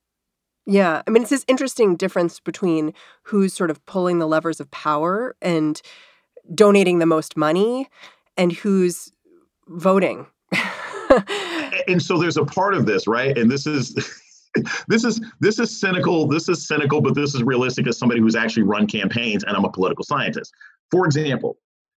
Yeah. 0.65 1.01
I 1.05 1.09
mean, 1.11 1.23
it's 1.23 1.29
this 1.29 1.45
interesting 1.47 1.95
difference 1.95 2.39
between 2.39 2.93
who's 3.23 3.53
sort 3.53 3.69
of 3.69 3.85
pulling 3.85 4.19
the 4.19 4.27
levers 4.27 4.59
of 4.59 4.69
power 4.71 5.35
and 5.41 5.81
donating 6.53 6.99
the 6.99 7.05
most 7.05 7.37
money 7.37 7.87
and 8.35 8.51
who's 8.51 9.11
voting. 9.67 10.27
and 11.87 12.01
so 12.01 12.17
there's 12.17 12.37
a 12.37 12.45
part 12.45 12.73
of 12.73 12.85
this, 12.85 13.07
right? 13.07 13.37
And 13.37 13.49
this 13.49 13.65
is. 13.65 13.95
this 14.87 15.03
is 15.03 15.21
this 15.39 15.59
is 15.59 15.79
cynical 15.79 16.25
this 16.25 16.49
is 16.49 16.67
cynical 16.67 16.99
but 16.99 17.13
this 17.13 17.35
is 17.35 17.43
realistic 17.43 17.85
as 17.85 17.95
somebody 17.95 18.19
who's 18.19 18.35
actually 18.35 18.63
run 18.63 18.87
campaigns 18.87 19.43
and 19.43 19.55
i'm 19.55 19.65
a 19.65 19.71
political 19.71 20.03
scientist 20.03 20.51
for 20.89 21.05
example 21.05 21.57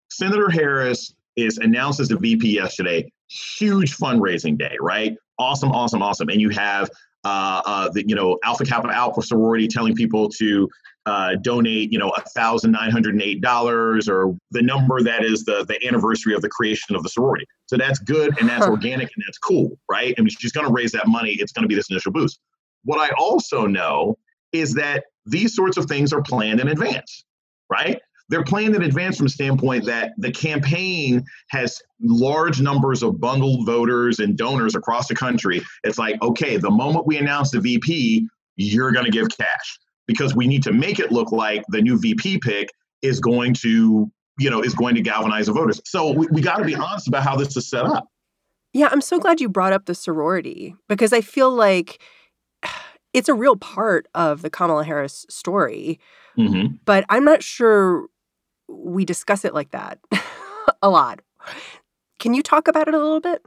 senator 0.10 0.50
harris 0.50 1.14
is 1.36 1.60
announced 1.60 2.00
as 2.00 2.08
the 2.08 2.18
vp 2.18 2.50
yesterday 2.50 3.08
huge 3.28 3.96
fundraising 3.96 4.58
day 4.58 4.76
right 4.82 5.16
awesome 5.38 5.72
awesome 5.72 6.02
awesome 6.02 6.30
and 6.30 6.42
you 6.42 6.50
have 6.50 6.90
uh, 7.24 7.62
uh, 7.66 7.90
the, 7.90 8.08
you 8.08 8.16
know, 8.16 8.38
Alpha 8.44 8.66
Kappa 8.66 8.90
Alpha 8.90 9.22
sorority 9.22 9.68
telling 9.68 9.96
people 9.96 10.30
to 10.30 10.70
uh, 11.06 11.36
donate, 11.42 11.92
you 11.92 11.98
know, 11.98 12.14
thousand 12.36 12.72
nine 12.72 12.92
hundred 12.92 13.14
and 13.14 13.22
eight 13.22 13.42
dollars 13.42 14.10
or 14.10 14.36
the 14.52 14.62
number 14.62 15.02
that 15.02 15.24
is 15.24 15.46
the 15.46 15.66
the 15.68 15.88
anniversary 15.88 16.34
of 16.34 16.42
the 16.42 16.50
creation 16.50 16.96
of 16.96 17.04
the 17.04 17.10
sorority. 17.10 17.46
So 17.68 17.78
that's 17.78 18.00
good 18.00 18.38
and 18.40 18.50
that's 18.50 18.66
organic 18.66 19.10
and 19.16 19.24
that's 19.26 19.38
cool, 19.38 19.78
right? 19.90 20.14
I 20.18 20.22
mean, 20.22 20.30
she's 20.30 20.52
going 20.52 20.68
to 20.68 20.74
raise 20.74 20.92
that 20.92 21.08
money. 21.08 21.32
It's 21.32 21.52
going 21.52 21.64
to 21.64 21.70
be 21.70 21.76
this 21.76 21.90
initial 21.90 22.12
boost. 22.12 22.40
What 22.84 23.00
I 23.00 23.14
also 23.18 23.66
know 23.66 24.18
is 24.52 24.74
that 24.76 25.06
these 25.26 25.56
sorts 25.56 25.78
of 25.78 25.86
things 25.86 26.14
are 26.14 26.22
planned 26.22 26.60
in 26.60 26.68
advance, 26.70 27.26
right? 27.70 28.00
They're 28.30 28.44
planned 28.44 28.76
in 28.76 28.84
advance 28.84 29.18
from 29.18 29.28
a 29.28 29.30
standpoint 29.30 29.86
that 29.86 30.14
the 30.18 30.32
campaign 30.32 31.24
has 31.50 31.82
large 32.02 32.62
numbers 32.62 33.04
of 33.04 33.20
bundled 33.20 33.66
voters 33.66 34.20
and 34.20 34.38
donors 34.38 34.76
across 34.76 35.08
the 35.08 35.16
country. 35.16 35.62
It's 35.84 35.98
like, 35.98 36.22
okay, 36.22 36.58
the 36.58 36.70
moment 36.70 37.08
we 37.08 37.18
announce 37.18 37.52
the 37.52 37.60
VP, 37.60 38.28
you're 38.58 38.92
going 38.92 39.06
to 39.06 39.12
give 39.12 39.28
cash 39.30 39.80
because 40.08 40.36
we 40.36 40.48
need 40.48 40.64
to 40.64 40.74
make 40.74 41.00
it 41.00 41.12
look 41.12 41.32
like 41.32 41.64
the 41.70 41.82
new 41.82 42.00
VP 42.00 42.40
pick 42.40 42.70
is 43.02 43.20
going 43.20 43.54
to, 43.54 44.12
you 44.40 44.50
know, 44.50 44.62
is 44.62 44.74
going 44.74 44.96
to 44.96 45.02
galvanize 45.02 45.46
the 45.46 45.54
voters. 45.54 45.82
So 45.86 46.12
we, 46.12 46.28
we 46.32 46.42
got 46.42 46.58
to 46.58 46.66
be 46.66 46.76
honest 46.76 47.08
about 47.08 47.24
how 47.24 47.36
this 47.36 47.56
is 47.56 47.70
set 47.70 47.86
up. 47.86 48.08
Yeah, 48.74 48.90
I'm 48.92 49.02
so 49.02 49.20
glad 49.20 49.40
you 49.40 49.50
brought 49.50 49.74
up 49.74 49.86
the 49.86 49.96
sorority 49.96 50.76
because 50.90 51.14
I 51.14 51.22
feel 51.22 51.52
like 51.52 52.02
it's 53.14 53.30
a 53.30 53.34
real 53.34 53.56
part 53.56 54.08
of 54.14 54.42
the 54.42 54.50
Kamala 54.50 54.84
Harris 54.84 55.26
story. 55.30 56.00
Mm-hmm. 56.38 56.76
But 56.86 57.06
I'm 57.10 57.24
not 57.24 57.42
sure 57.42 58.08
we 58.68 59.06
discuss 59.06 59.46
it 59.46 59.54
like 59.54 59.72
that 59.72 60.00
a 60.82 60.90
lot. 60.90 61.22
Can 62.20 62.34
you 62.34 62.44
talk 62.44 62.68
about 62.68 62.88
it 62.88 62.94
a 62.94 62.98
little 62.98 63.22
bit? 63.22 63.46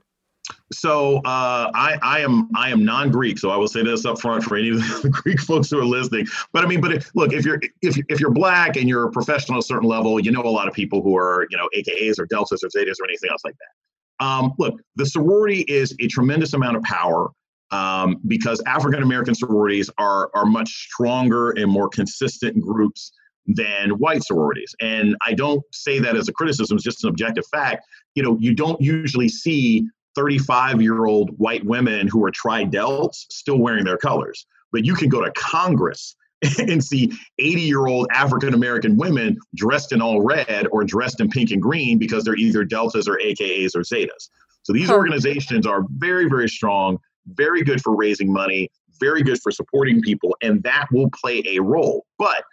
So 0.73 1.19
uh, 1.19 1.71
I, 1.75 1.99
I 2.03 2.21
am 2.21 2.49
I 2.55 2.71
am 2.71 2.85
non-Greek, 2.85 3.39
so 3.39 3.50
I 3.50 3.57
will 3.57 3.69
say 3.69 3.83
this 3.83 4.05
up 4.05 4.21
front 4.21 4.45
for 4.45 4.57
any 4.57 4.71
of 4.71 4.79
the 5.03 5.11
Greek 5.23 5.41
folks 5.41 5.71
who 5.71 5.79
are 5.79 5.85
listening. 5.85 6.27
But 6.53 6.65
I 6.65 6.69
mean, 6.69 6.81
but 6.81 6.93
if, 6.93 7.11
look, 7.15 7.33
if 7.33 7.45
you're 7.45 7.61
if 7.83 7.99
if 8.09 8.21
you're 8.21 8.31
black 8.31 8.77
and 8.77 8.89
you're 8.89 9.05
a 9.05 9.11
professional 9.11 9.59
at 9.59 9.65
a 9.65 9.67
certain 9.67 9.89
level, 9.89 10.19
you 10.21 10.31
know 10.31 10.43
a 10.43 10.49
lot 10.49 10.69
of 10.69 10.75
people 10.75 11.03
who 11.03 11.17
are 11.17 11.47
you 11.50 11.57
know 11.57 11.69
AKAs 11.77 12.19
or 12.19 12.27
deltas 12.27 12.62
or 12.62 12.69
zetas 12.69 13.00
or 13.00 13.05
anything 13.05 13.31
else 13.31 13.43
like 13.45 13.57
that. 13.59 14.25
Um, 14.25 14.53
look, 14.59 14.81
the 14.97 15.07
sorority 15.07 15.61
is 15.62 15.95
a 16.00 16.07
tremendous 16.09 16.53
amount 16.53 16.77
of 16.77 16.83
power 16.83 17.31
um, 17.71 18.21
because 18.27 18.62
African 18.67 19.03
American 19.03 19.35
sororities 19.35 19.91
are 19.99 20.31
are 20.35 20.47
much 20.47 20.69
stronger 20.69 21.50
and 21.50 21.71
more 21.71 21.89
consistent 21.89 22.61
groups 22.61 23.12
than 23.54 23.90
white 23.99 24.25
sororities. 24.25 24.75
And 24.80 25.16
I 25.26 25.35
don't 25.35 25.62
say 25.73 25.99
that 25.99 26.16
as 26.16 26.28
a 26.28 26.33
criticism, 26.33 26.76
it's 26.76 26.85
just 26.85 27.04
an 27.04 27.11
objective 27.11 27.45
fact. 27.52 27.87
You 28.14 28.23
know, 28.23 28.37
you 28.40 28.54
don't 28.54 28.80
usually 28.80 29.28
see 29.28 29.87
35 30.14 30.83
year 30.83 31.07
old 31.07 31.30
white 31.38 31.64
women 31.64 32.09
who 32.09 32.25
are 32.25 32.30
tri 32.30 32.64
delts 32.64 33.26
still 33.30 33.59
wearing 33.59 33.85
their 33.85 33.99
colors. 33.99 34.47
but 34.73 34.85
you 34.85 34.95
can 34.95 35.09
go 35.09 35.25
to 35.25 35.33
Congress 35.33 36.16
and 36.59 36.83
see 36.83 37.12
80 37.38 37.61
year 37.61 37.87
old 37.87 38.07
African 38.12 38.54
American 38.54 38.97
women 38.97 39.37
dressed 39.54 39.92
in 39.92 40.00
all 40.00 40.23
red 40.23 40.66
or 40.73 40.85
dressed 40.85 41.21
in 41.21 41.28
pink 41.28 41.50
and 41.50 41.61
green 41.61 41.99
because 41.99 42.25
they're 42.25 42.37
either 42.37 42.64
Deltas 42.64 43.07
or 43.07 43.19
AKAs 43.19 43.75
or 43.75 43.80
Zetas. 43.80 44.30
So 44.62 44.73
these 44.73 44.90
organizations 44.90 45.66
are 45.66 45.85
very, 45.97 46.28
very 46.28 46.49
strong, 46.49 46.99
very 47.26 47.62
good 47.62 47.83
for 47.83 47.95
raising 47.97 48.33
money, 48.33 48.71
very 48.99 49.23
good 49.23 49.40
for 49.42 49.50
supporting 49.50 50.00
people, 50.00 50.37
and 50.42 50.62
that 50.62 50.87
will 50.92 51.11
play 51.11 51.42
a 51.47 51.61
role. 51.61 52.07
But 52.19 52.45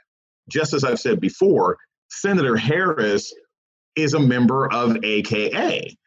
just 0.49 0.73
as 0.73 0.83
I've 0.83 0.99
said 0.99 1.19
before, 1.19 1.77
Senator 2.09 2.55
Harris 2.55 3.33
is 3.95 4.13
a 4.13 4.19
member 4.19 4.71
of 4.71 5.03
AKA. 5.03 5.97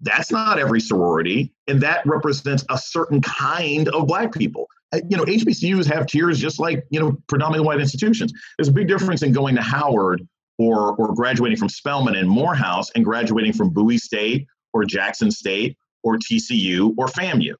That's 0.00 0.30
not 0.30 0.58
every 0.58 0.80
sorority, 0.80 1.52
and 1.68 1.80
that 1.82 2.04
represents 2.04 2.64
a 2.70 2.76
certain 2.76 3.20
kind 3.20 3.88
of 3.88 4.06
Black 4.06 4.32
people. 4.32 4.66
Uh, 4.92 5.00
you 5.08 5.16
know, 5.16 5.24
HBCUs 5.24 5.90
have 5.92 6.06
tiers 6.06 6.38
just 6.38 6.58
like, 6.58 6.84
you 6.90 7.00
know, 7.00 7.16
predominantly 7.28 7.66
white 7.66 7.80
institutions. 7.80 8.32
There's 8.58 8.68
a 8.68 8.72
big 8.72 8.88
difference 8.88 9.22
in 9.22 9.32
going 9.32 9.54
to 9.54 9.62
Howard 9.62 10.26
or, 10.58 10.94
or 10.96 11.14
graduating 11.14 11.58
from 11.58 11.68
Spelman 11.68 12.16
and 12.16 12.28
Morehouse 12.28 12.90
and 12.94 13.04
graduating 13.04 13.54
from 13.54 13.70
Bowie 13.70 13.98
State 13.98 14.46
or 14.72 14.84
Jackson 14.84 15.30
State 15.30 15.76
or 16.02 16.18
TCU 16.18 16.94
or 16.96 17.06
FAMU. 17.06 17.54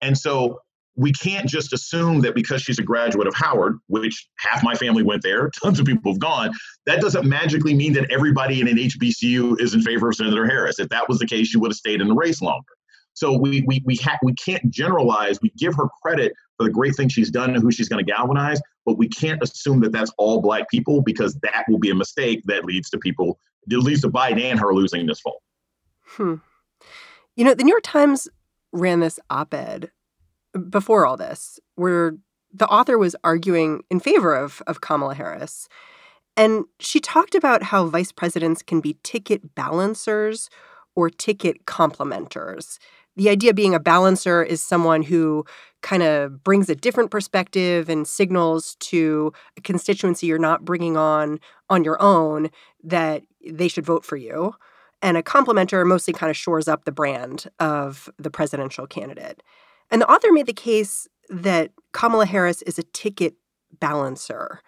And 0.00 0.16
so 0.16 0.60
we 0.98 1.12
can't 1.12 1.48
just 1.48 1.72
assume 1.72 2.20
that 2.22 2.34
because 2.34 2.60
she's 2.60 2.80
a 2.80 2.82
graduate 2.82 3.28
of 3.28 3.34
Howard, 3.34 3.78
which 3.86 4.28
half 4.36 4.64
my 4.64 4.74
family 4.74 5.04
went 5.04 5.22
there, 5.22 5.48
tons 5.62 5.78
of 5.78 5.86
people 5.86 6.12
have 6.12 6.18
gone, 6.18 6.52
that 6.86 7.00
doesn't 7.00 7.26
magically 7.26 7.72
mean 7.72 7.92
that 7.92 8.10
everybody 8.10 8.60
in 8.60 8.66
an 8.66 8.76
HBCU 8.76 9.60
is 9.60 9.74
in 9.74 9.80
favor 9.80 10.08
of 10.08 10.16
Senator 10.16 10.44
Harris. 10.44 10.80
If 10.80 10.88
that 10.88 11.08
was 11.08 11.20
the 11.20 11.26
case, 11.26 11.46
she 11.48 11.56
would 11.56 11.70
have 11.70 11.76
stayed 11.76 12.00
in 12.00 12.08
the 12.08 12.14
race 12.14 12.42
longer. 12.42 12.66
So 13.14 13.36
we 13.36 13.62
we 13.66 13.80
we 13.84 13.96
ha- 13.96 14.18
we 14.22 14.34
can't 14.34 14.70
generalize. 14.70 15.40
We 15.40 15.50
give 15.56 15.74
her 15.76 15.88
credit 16.02 16.32
for 16.56 16.64
the 16.64 16.70
great 16.70 16.94
things 16.96 17.12
she's 17.12 17.30
done 17.30 17.50
and 17.50 17.62
who 17.62 17.70
she's 17.70 17.88
going 17.88 18.04
to 18.04 18.12
galvanize, 18.12 18.60
but 18.84 18.98
we 18.98 19.08
can't 19.08 19.42
assume 19.42 19.80
that 19.80 19.92
that's 19.92 20.12
all 20.18 20.40
black 20.40 20.68
people 20.68 21.00
because 21.02 21.34
that 21.42 21.64
will 21.68 21.78
be 21.78 21.90
a 21.90 21.94
mistake 21.94 22.42
that 22.46 22.64
leads 22.64 22.90
to 22.90 22.98
people, 22.98 23.38
leads 23.68 24.02
to 24.02 24.08
Biden 24.08 24.40
and 24.40 24.58
her 24.58 24.74
losing 24.74 25.06
this 25.06 25.20
fall. 25.20 25.42
Hmm. 26.02 26.36
You 27.36 27.44
know, 27.44 27.54
the 27.54 27.64
New 27.64 27.72
York 27.72 27.84
Times 27.84 28.28
ran 28.72 29.00
this 29.00 29.18
op 29.30 29.54
ed 29.54 29.90
before 30.70 31.06
all 31.06 31.16
this 31.16 31.58
where 31.74 32.16
the 32.52 32.68
author 32.68 32.98
was 32.98 33.14
arguing 33.24 33.82
in 33.90 34.00
favor 34.00 34.34
of, 34.34 34.62
of 34.66 34.80
Kamala 34.80 35.14
Harris. 35.14 35.68
And 36.36 36.64
she 36.78 37.00
talked 37.00 37.34
about 37.34 37.64
how 37.64 37.86
vice 37.86 38.12
presidents 38.12 38.62
can 38.62 38.80
be 38.80 38.96
ticket 39.02 39.54
balancers 39.54 40.48
or 40.94 41.10
ticket 41.10 41.66
complementers. 41.66 42.78
The 43.16 43.28
idea 43.28 43.52
being 43.52 43.74
a 43.74 43.80
balancer 43.80 44.42
is 44.42 44.62
someone 44.62 45.02
who 45.02 45.44
kind 45.82 46.02
of 46.02 46.44
brings 46.44 46.68
a 46.68 46.76
different 46.76 47.10
perspective 47.10 47.88
and 47.88 48.06
signals 48.06 48.76
to 48.76 49.32
a 49.56 49.60
constituency 49.60 50.26
you're 50.26 50.38
not 50.38 50.64
bringing 50.64 50.96
on 50.96 51.40
on 51.68 51.84
your 51.84 52.00
own 52.00 52.50
that 52.84 53.22
they 53.48 53.68
should 53.68 53.84
vote 53.84 54.04
for 54.04 54.16
you. 54.16 54.54
And 55.02 55.16
a 55.16 55.22
complementer 55.22 55.86
mostly 55.86 56.12
kind 56.12 56.30
of 56.30 56.36
shores 56.36 56.68
up 56.68 56.84
the 56.84 56.92
brand 56.92 57.48
of 57.60 58.08
the 58.18 58.30
presidential 58.30 58.86
candidate. 58.86 59.42
And 59.90 60.02
the 60.02 60.10
author 60.10 60.32
made 60.32 60.46
the 60.46 60.52
case 60.52 61.08
that 61.28 61.72
Kamala 61.92 62.26
Harris 62.26 62.62
is 62.62 62.78
a 62.78 62.82
ticket 62.82 63.34
balancer. 63.80 64.60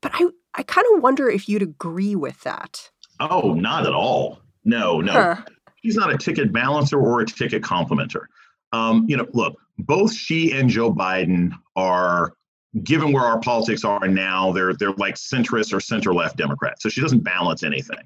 But 0.00 0.12
I, 0.14 0.28
I 0.54 0.62
kind 0.62 0.86
of 0.94 1.02
wonder 1.02 1.28
if 1.28 1.48
you'd 1.48 1.62
agree 1.62 2.14
with 2.14 2.40
that. 2.42 2.90
Oh, 3.20 3.54
not 3.54 3.86
at 3.86 3.92
all. 3.92 4.40
No, 4.64 5.00
no. 5.00 5.12
Huh. 5.12 5.36
She's 5.82 5.96
not 5.96 6.12
a 6.12 6.18
ticket 6.18 6.52
balancer 6.52 6.98
or 6.98 7.20
a 7.20 7.26
ticket 7.26 7.62
complementer. 7.62 8.24
Um, 8.72 9.04
you 9.08 9.16
know, 9.16 9.26
look, 9.32 9.56
both 9.78 10.14
she 10.14 10.52
and 10.52 10.68
Joe 10.68 10.92
Biden 10.92 11.52
are, 11.76 12.34
given 12.84 13.12
where 13.12 13.24
our 13.24 13.40
politics 13.40 13.84
are 13.84 14.06
now, 14.06 14.52
they're 14.52 14.74
they're 14.74 14.92
like 14.92 15.16
centrist 15.16 15.72
or 15.72 15.80
center 15.80 16.14
left 16.14 16.36
Democrats. 16.36 16.82
So 16.82 16.88
she 16.88 17.00
doesn't 17.00 17.24
balance 17.24 17.62
anything. 17.62 17.98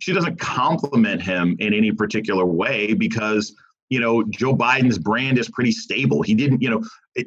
She 0.00 0.12
doesn't 0.12 0.38
complement 0.38 1.22
him 1.22 1.56
in 1.58 1.74
any 1.74 1.92
particular 1.92 2.44
way 2.44 2.94
because 2.94 3.54
you 3.88 4.00
know 4.00 4.24
Joe 4.30 4.54
Biden's 4.54 4.98
brand 4.98 5.38
is 5.38 5.48
pretty 5.48 5.72
stable. 5.72 6.22
He 6.22 6.34
didn't, 6.34 6.62
you 6.62 6.70
know, 6.70 6.82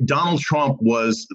Donald 0.05 0.41
Trump 0.41 0.81
was 0.81 1.27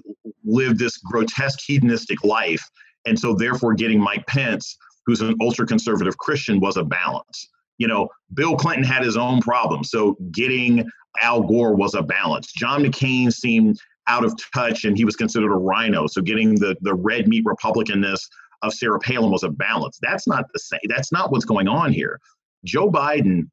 lived 0.45 0.79
this 0.79 0.97
grotesque 0.97 1.59
hedonistic 1.65 2.23
life, 2.23 2.63
and 3.05 3.19
so 3.19 3.33
therefore 3.33 3.73
getting 3.73 3.99
Mike 3.99 4.25
Pence, 4.27 4.77
who's 5.05 5.21
an 5.21 5.35
ultra 5.41 5.65
conservative 5.65 6.17
Christian, 6.17 6.59
was 6.59 6.77
a 6.77 6.83
balance. 6.83 7.49
You 7.77 7.87
know, 7.87 8.09
Bill 8.33 8.55
Clinton 8.55 8.83
had 8.83 9.03
his 9.03 9.17
own 9.17 9.41
problems, 9.41 9.91
so 9.91 10.17
getting 10.31 10.85
Al 11.21 11.41
Gore 11.41 11.75
was 11.75 11.93
a 11.95 12.01
balance. 12.01 12.51
John 12.51 12.83
McCain 12.83 13.31
seemed 13.31 13.79
out 14.07 14.23
of 14.23 14.33
touch 14.53 14.85
and 14.85 14.97
he 14.97 15.05
was 15.05 15.15
considered 15.15 15.51
a 15.51 15.57
RINO. 15.57 16.07
So 16.07 16.21
getting 16.21 16.55
the 16.55 16.75
the 16.81 16.93
red 16.93 17.27
meat 17.27 17.43
Republicanness 17.45 18.21
of 18.63 18.73
Sarah 18.73 18.99
Palin 18.99 19.31
was 19.31 19.43
a 19.43 19.49
balance. 19.49 19.99
That's 20.01 20.27
not 20.27 20.45
the 20.53 20.59
same. 20.59 20.79
That's 20.87 21.11
not 21.11 21.31
what's 21.31 21.45
going 21.45 21.67
on 21.67 21.93
here. 21.93 22.19
Joe 22.63 22.89
Biden 22.89 23.49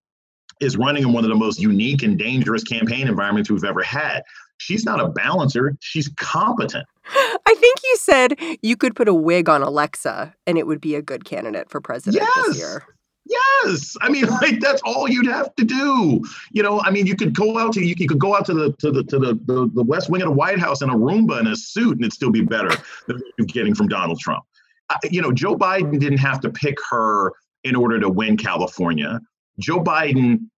is 0.61 0.77
running 0.77 1.03
in 1.03 1.12
one 1.12 1.25
of 1.25 1.31
the 1.31 1.37
most 1.37 1.61
unique 1.61 2.03
and 2.03 2.19
dangerous 2.19 2.62
campaign 2.62 3.09
environments 3.09 3.51
we've 3.51 3.64
ever 3.64 3.83
had. 3.83 4.23
She's 4.59 4.85
not 4.85 5.01
a 5.01 5.09
balancer, 5.09 5.77
she's 5.81 6.09
competent. 6.17 6.87
I 7.07 7.55
think 7.59 7.79
you 7.83 7.97
said 7.97 8.35
you 8.62 8.77
could 8.77 8.95
put 8.95 9.09
a 9.09 9.14
wig 9.14 9.49
on 9.49 9.62
Alexa 9.62 10.35
and 10.47 10.59
it 10.59 10.67
would 10.67 10.81
be 10.81 10.95
a 10.95 11.03
good 11.03 11.25
candidate 11.25 11.71
for 11.71 11.81
president 11.81 12.23
yes. 12.23 12.47
this 12.47 12.59
year. 12.59 12.85
Yes, 13.27 13.97
I 14.03 14.11
mean, 14.11 14.27
like 14.43 14.61
that's 14.61 14.83
all 14.85 15.09
you'd 15.09 15.27
have 15.27 15.55
to 15.57 15.64
do. 15.64 16.23
You 16.53 16.62
know, 16.62 16.81
I 16.83 16.90
mean, 16.90 17.07
you 17.07 17.17
could 17.17 17.35
go 17.35 17.59
out 17.59 17.73
to 17.75 17.85
you, 17.85 17.95
could 17.97 18.19
go 18.19 18.37
out 18.37 18.45
to 18.47 18.55
the 18.55 18.73
to 18.79 18.90
the 18.90 19.05
to 19.05 19.19
the, 19.19 19.35
the, 19.47 19.71
the 19.75 19.83
West 19.83 20.11
Wing 20.11 20.23
of 20.23 20.29
the 20.29 20.35
White 20.35 20.59
House 20.59 20.83
in 20.83 20.90
a 20.90 20.95
Roomba 20.95 21.38
and 21.38 21.49
a 21.49 21.57
suit, 21.57 21.93
and 21.93 22.03
it'd 22.03 22.12
still 22.12 22.31
be 22.31 22.43
better 22.43 22.71
than 23.07 23.21
you're 23.38 23.47
getting 23.47 23.75
from 23.75 23.88
Donald 23.88 24.21
Trump. 24.21 24.45
you 25.05 25.23
know, 25.23 25.33
Joe 25.33 25.57
Biden 25.57 25.99
didn't 25.99 26.19
have 26.19 26.40
to 26.40 26.51
pick 26.51 26.77
her 26.90 27.33
in 27.64 27.75
order 27.75 27.99
to 27.99 28.09
win 28.09 28.37
California. 28.37 29.21
Joe 29.59 29.83
Biden 29.83 30.49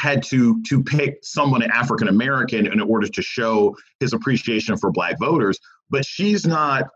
had 0.00 0.22
to 0.24 0.60
to 0.62 0.82
pick 0.82 1.18
someone 1.22 1.62
African 1.62 2.08
American 2.08 2.66
in 2.66 2.80
order 2.80 3.06
to 3.06 3.22
show 3.22 3.76
his 4.00 4.12
appreciation 4.12 4.76
for 4.76 4.90
Black 4.90 5.18
voters. 5.18 5.58
But 5.90 6.04
she's 6.04 6.46
not. 6.46 6.88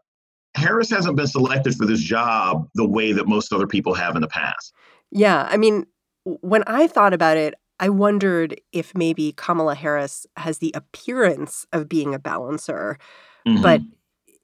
Harris 0.55 0.91
hasn't 0.91 1.17
been 1.17 1.27
selected 1.27 1.77
for 1.77 1.87
this 1.87 2.01
job 2.01 2.69
the 2.75 2.89
way 2.89 3.13
that 3.13 3.29
most 3.29 3.53
other 3.53 3.67
people 3.67 3.95
have 3.95 4.17
in 4.17 4.23
the 4.23 4.29
past. 4.29 4.73
Yeah. 5.11 5.47
I 5.49 5.57
mean, 5.57 5.87
when 6.25 6.65
I 6.67 6.87
thought 6.89 7.13
about 7.13 7.37
it, 7.37 7.55
I 7.81 7.89
wondered 7.91 8.61
if 8.73 8.95
maybe 8.95 9.33
Kamala 9.37 9.75
Harris 9.75 10.27
has 10.37 10.59
the 10.59 10.73
appearance 10.75 11.67
of 11.73 11.89
being 11.89 12.15
a 12.15 12.19
balancer, 12.19 12.99
mm-hmm. 13.47 13.63
but 13.63 13.81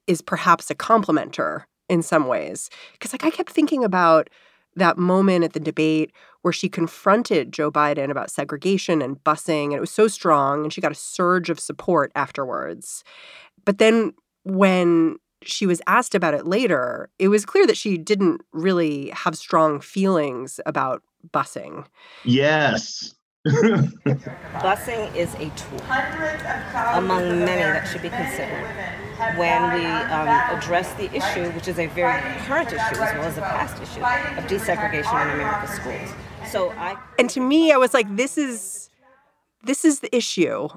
is 0.07 0.21
perhaps 0.21 0.69
a 0.69 0.75
complementer 0.75 1.63
in 1.89 2.01
some 2.01 2.27
ways. 2.27 2.69
Because, 2.93 3.11
like, 3.11 3.25
I 3.25 3.29
kept 3.29 3.51
thinking 3.51 3.83
about 3.83 4.29
that 4.75 4.97
moment 4.97 5.43
at 5.43 5.53
the 5.53 5.59
debate 5.59 6.11
where 6.45 6.53
she 6.53 6.69
confronted 6.69 7.51
Joe 7.51 7.71
Biden 7.71 8.11
about 8.11 8.29
segregation 8.29 9.01
and 9.01 9.17
busing, 9.23 9.63
and 9.63 9.73
it 9.73 9.79
was 9.79 9.89
so 9.89 10.07
strong, 10.07 10.61
and 10.61 10.71
she 10.71 10.79
got 10.79 10.91
a 10.91 10.95
surge 10.95 11.49
of 11.49 11.59
support 11.59 12.11
afterwards. 12.13 13.03
But 13.65 13.79
then 13.79 14.13
when 14.43 15.15
she 15.41 15.65
was 15.65 15.81
asked 15.87 16.13
about 16.13 16.35
it 16.35 16.45
later, 16.45 17.09
it 17.17 17.29
was 17.29 17.47
clear 17.47 17.65
that 17.65 17.77
she 17.77 17.97
didn't 17.97 18.41
really 18.53 19.09
have 19.09 19.35
strong 19.35 19.79
feelings 19.79 20.59
about 20.67 21.01
busing. 21.33 21.87
Yes. 22.25 23.15
busing 23.47 25.15
is 25.15 25.33
a 25.33 25.49
tool 25.55 25.81
among 26.93 27.39
many 27.39 27.63
that 27.63 27.87
should 27.87 28.03
be 28.03 28.09
considered 28.09 28.69
when 29.35 29.73
we 29.73 29.83
um, 29.85 30.27
address 30.55 30.93
the 30.93 31.11
issue, 31.11 31.49
which 31.53 31.67
is 31.67 31.79
a 31.79 31.87
very 31.87 32.21
current 32.41 32.67
issue 32.67 33.01
as 33.01 33.13
well 33.15 33.23
as 33.23 33.37
a 33.39 33.41
past 33.41 33.81
issue, 33.81 34.01
of 34.01 34.45
desegregation 34.45 35.23
in 35.23 35.31
America's 35.31 35.75
schools. 35.75 36.13
So 36.51 36.71
I 36.71 36.97
and 37.17 37.29
to 37.31 37.39
me, 37.39 37.71
I 37.71 37.77
was 37.77 37.93
like, 37.93 38.13
this 38.15 38.37
is 38.37 38.89
this 39.63 39.83
is 39.83 39.99
the 39.99 40.15
issue, 40.15 40.67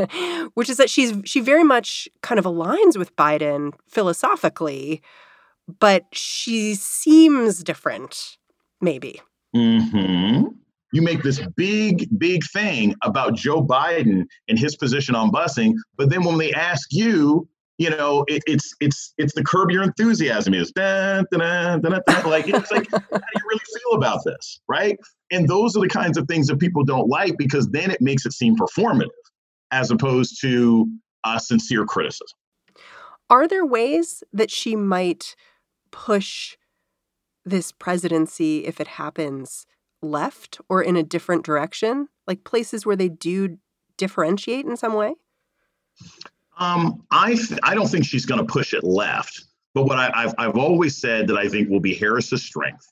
which 0.54 0.68
is 0.68 0.76
that 0.76 0.90
she's 0.90 1.14
she 1.24 1.40
very 1.40 1.64
much 1.64 2.08
kind 2.22 2.38
of 2.38 2.44
aligns 2.44 2.96
with 2.96 3.14
Biden 3.16 3.72
philosophically, 3.88 5.02
but 5.80 6.04
she 6.12 6.74
seems 6.74 7.62
different, 7.62 8.36
maybe. 8.80 9.20
Hmm. 9.54 10.46
You 10.94 11.00
make 11.00 11.22
this 11.22 11.40
big, 11.56 12.06
big 12.18 12.42
thing 12.52 12.94
about 13.02 13.34
Joe 13.34 13.62
Biden 13.62 14.26
and 14.48 14.58
his 14.58 14.76
position 14.76 15.14
on 15.14 15.30
busing, 15.30 15.74
but 15.96 16.10
then 16.10 16.24
when 16.24 16.36
they 16.36 16.52
ask 16.52 16.88
you, 16.92 17.48
you 17.78 17.90
know, 17.90 18.24
it, 18.28 18.42
it's 18.46 18.74
it's 18.80 19.14
it's 19.18 19.34
the 19.34 19.42
curb 19.42 19.70
your 19.70 19.82
enthusiasm 19.82 20.54
is 20.54 20.70
dun, 20.72 21.24
dun, 21.32 21.80
dun, 21.80 22.00
like 22.24 22.48
it's 22.48 22.70
like 22.70 22.90
how 22.90 22.98
do 22.98 23.06
you 23.12 23.42
really 23.48 23.60
feel 23.60 23.96
about 23.96 24.20
this, 24.24 24.60
right? 24.68 24.98
And 25.30 25.48
those 25.48 25.76
are 25.76 25.80
the 25.80 25.88
kinds 25.88 26.18
of 26.18 26.26
things 26.28 26.48
that 26.48 26.58
people 26.58 26.84
don't 26.84 27.08
like 27.08 27.36
because 27.38 27.68
then 27.68 27.90
it 27.90 28.00
makes 28.00 28.26
it 28.26 28.32
seem 28.32 28.56
performative 28.56 29.08
as 29.70 29.90
opposed 29.90 30.40
to 30.42 30.86
a 31.24 31.40
sincere 31.40 31.84
criticism. 31.84 32.36
Are 33.30 33.48
there 33.48 33.64
ways 33.64 34.22
that 34.32 34.50
she 34.50 34.76
might 34.76 35.34
push 35.90 36.56
this 37.44 37.72
presidency, 37.72 38.66
if 38.66 38.80
it 38.80 38.86
happens, 38.86 39.66
left 40.02 40.60
or 40.68 40.82
in 40.82 40.96
a 40.96 41.02
different 41.02 41.44
direction? 41.44 42.08
Like 42.26 42.44
places 42.44 42.84
where 42.84 42.96
they 42.96 43.08
do 43.08 43.56
differentiate 43.96 44.66
in 44.66 44.76
some 44.76 44.94
way? 44.94 45.14
Um, 46.62 47.02
I 47.10 47.34
th- 47.34 47.58
I 47.62 47.74
don't 47.74 47.88
think 47.88 48.04
she's 48.04 48.24
going 48.24 48.38
to 48.38 48.46
push 48.46 48.72
it 48.72 48.84
left. 48.84 49.44
But 49.74 49.84
what 49.84 49.98
I, 49.98 50.22
have 50.22 50.34
I've 50.38 50.56
always 50.56 50.96
said 50.96 51.26
that 51.28 51.36
I 51.36 51.48
think 51.48 51.68
will 51.68 51.80
be 51.80 51.94
Harris's 51.94 52.44
strength 52.44 52.86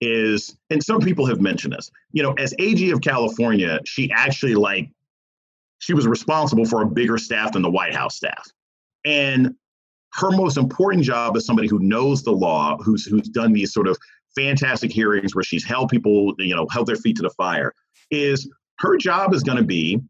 is, 0.00 0.56
and 0.70 0.82
some 0.82 1.00
people 1.00 1.26
have 1.26 1.40
mentioned 1.40 1.74
this. 1.74 1.90
You 2.12 2.22
know, 2.22 2.32
as 2.32 2.54
AG 2.58 2.90
of 2.90 3.00
California, 3.02 3.78
she 3.84 4.10
actually 4.10 4.54
like 4.54 4.90
she 5.78 5.94
was 5.94 6.06
responsible 6.06 6.64
for 6.64 6.82
a 6.82 6.86
bigger 6.86 7.18
staff 7.18 7.52
than 7.52 7.62
the 7.62 7.70
White 7.70 7.94
House 7.94 8.16
staff, 8.16 8.48
and 9.04 9.54
her 10.14 10.30
most 10.30 10.56
important 10.56 11.04
job 11.04 11.36
as 11.36 11.44
somebody 11.46 11.68
who 11.68 11.78
knows 11.78 12.22
the 12.22 12.32
law, 12.32 12.76
who's 12.78 13.04
who's 13.04 13.28
done 13.28 13.52
these 13.52 13.72
sort 13.72 13.86
of 13.86 13.96
fantastic 14.34 14.90
hearings 14.90 15.34
where 15.34 15.44
she's 15.44 15.64
held 15.64 15.88
people, 15.88 16.34
you 16.38 16.56
know, 16.56 16.66
held 16.72 16.86
their 16.86 16.96
feet 16.96 17.16
to 17.16 17.22
the 17.22 17.30
fire, 17.30 17.72
is 18.10 18.50
her 18.78 18.96
job 18.96 19.34
is 19.34 19.44
going 19.44 19.58
to 19.58 19.64
be 19.64 20.00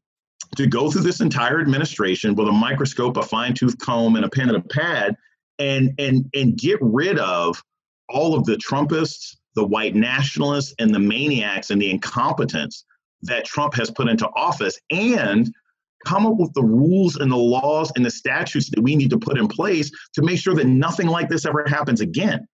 to 0.57 0.67
go 0.67 0.91
through 0.91 1.03
this 1.03 1.21
entire 1.21 1.61
administration 1.61 2.35
with 2.35 2.49
a 2.49 2.53
microscope, 2.53 3.17
a 3.17 3.23
fine 3.23 3.55
tooth 3.55 3.79
comb, 3.79 4.17
and 4.17 4.25
a 4.25 4.31
pen 4.31 4.49
and 4.49 4.59
a 4.59 4.69
pad, 4.69 5.17
and 5.59 5.93
and 5.99 6.27
and 6.35 6.57
get 6.57 6.79
rid 6.81 7.19
of 7.19 7.63
all 8.09 8.35
of 8.35 8.45
the 8.45 8.57
Trumpists, 8.57 9.37
the 9.55 9.67
white 9.67 9.95
nationalists, 9.95 10.75
and 10.79 10.95
the 10.95 10.99
maniacs 10.99 11.71
and 11.71 11.81
the 11.81 11.91
incompetence 11.91 12.85
that 13.23 13.45
Trump 13.45 13.75
has 13.75 13.91
put 13.91 14.09
into 14.09 14.29
office, 14.37 14.79
and 14.91 15.53
come 16.05 16.27
up 16.27 16.37
with 16.37 16.53
the 16.55 16.63
rules 16.63 17.17
and 17.17 17.33
the 17.33 17.37
laws 17.37 17.91
and 17.97 18.05
the 18.05 18.11
statutes 18.11 18.71
that 18.71 18.81
we 18.81 18.95
need 18.95 19.11
to 19.11 19.19
put 19.19 19.39
in 19.39 19.49
place 19.49 19.91
to 20.13 20.23
make 20.23 20.39
sure 20.39 20.55
that 20.55 20.67
nothing 20.67 21.07
like 21.07 21.29
this 21.29 21.47
ever 21.47 21.65
happens 21.67 22.01
again. 22.01 22.47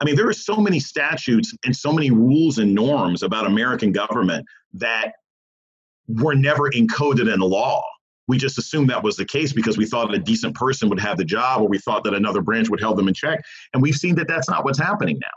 I 0.00 0.04
mean, 0.04 0.16
there 0.16 0.28
are 0.28 0.32
so 0.32 0.56
many 0.56 0.80
statutes 0.80 1.54
and 1.64 1.74
so 1.74 1.92
many 1.92 2.10
rules 2.10 2.58
and 2.58 2.74
norms 2.74 3.22
about 3.22 3.46
American 3.46 3.92
government 3.92 4.46
that 4.74 5.12
were 6.08 6.34
never 6.34 6.70
encoded 6.70 7.32
in 7.32 7.40
law. 7.40 7.82
We 8.26 8.36
just 8.36 8.58
assumed 8.58 8.90
that 8.90 9.02
was 9.02 9.16
the 9.16 9.24
case 9.24 9.52
because 9.52 9.78
we 9.78 9.86
thought 9.86 10.12
a 10.14 10.18
decent 10.18 10.54
person 10.54 10.88
would 10.90 11.00
have 11.00 11.16
the 11.16 11.24
job 11.24 11.62
or 11.62 11.68
we 11.68 11.78
thought 11.78 12.04
that 12.04 12.14
another 12.14 12.42
branch 12.42 12.68
would 12.68 12.80
hold 12.80 12.98
them 12.98 13.08
in 13.08 13.14
check. 13.14 13.42
And 13.72 13.82
we've 13.82 13.94
seen 13.94 14.14
that 14.16 14.28
that's 14.28 14.48
not 14.48 14.64
what's 14.64 14.78
happening 14.78 15.18
now. 15.20 15.28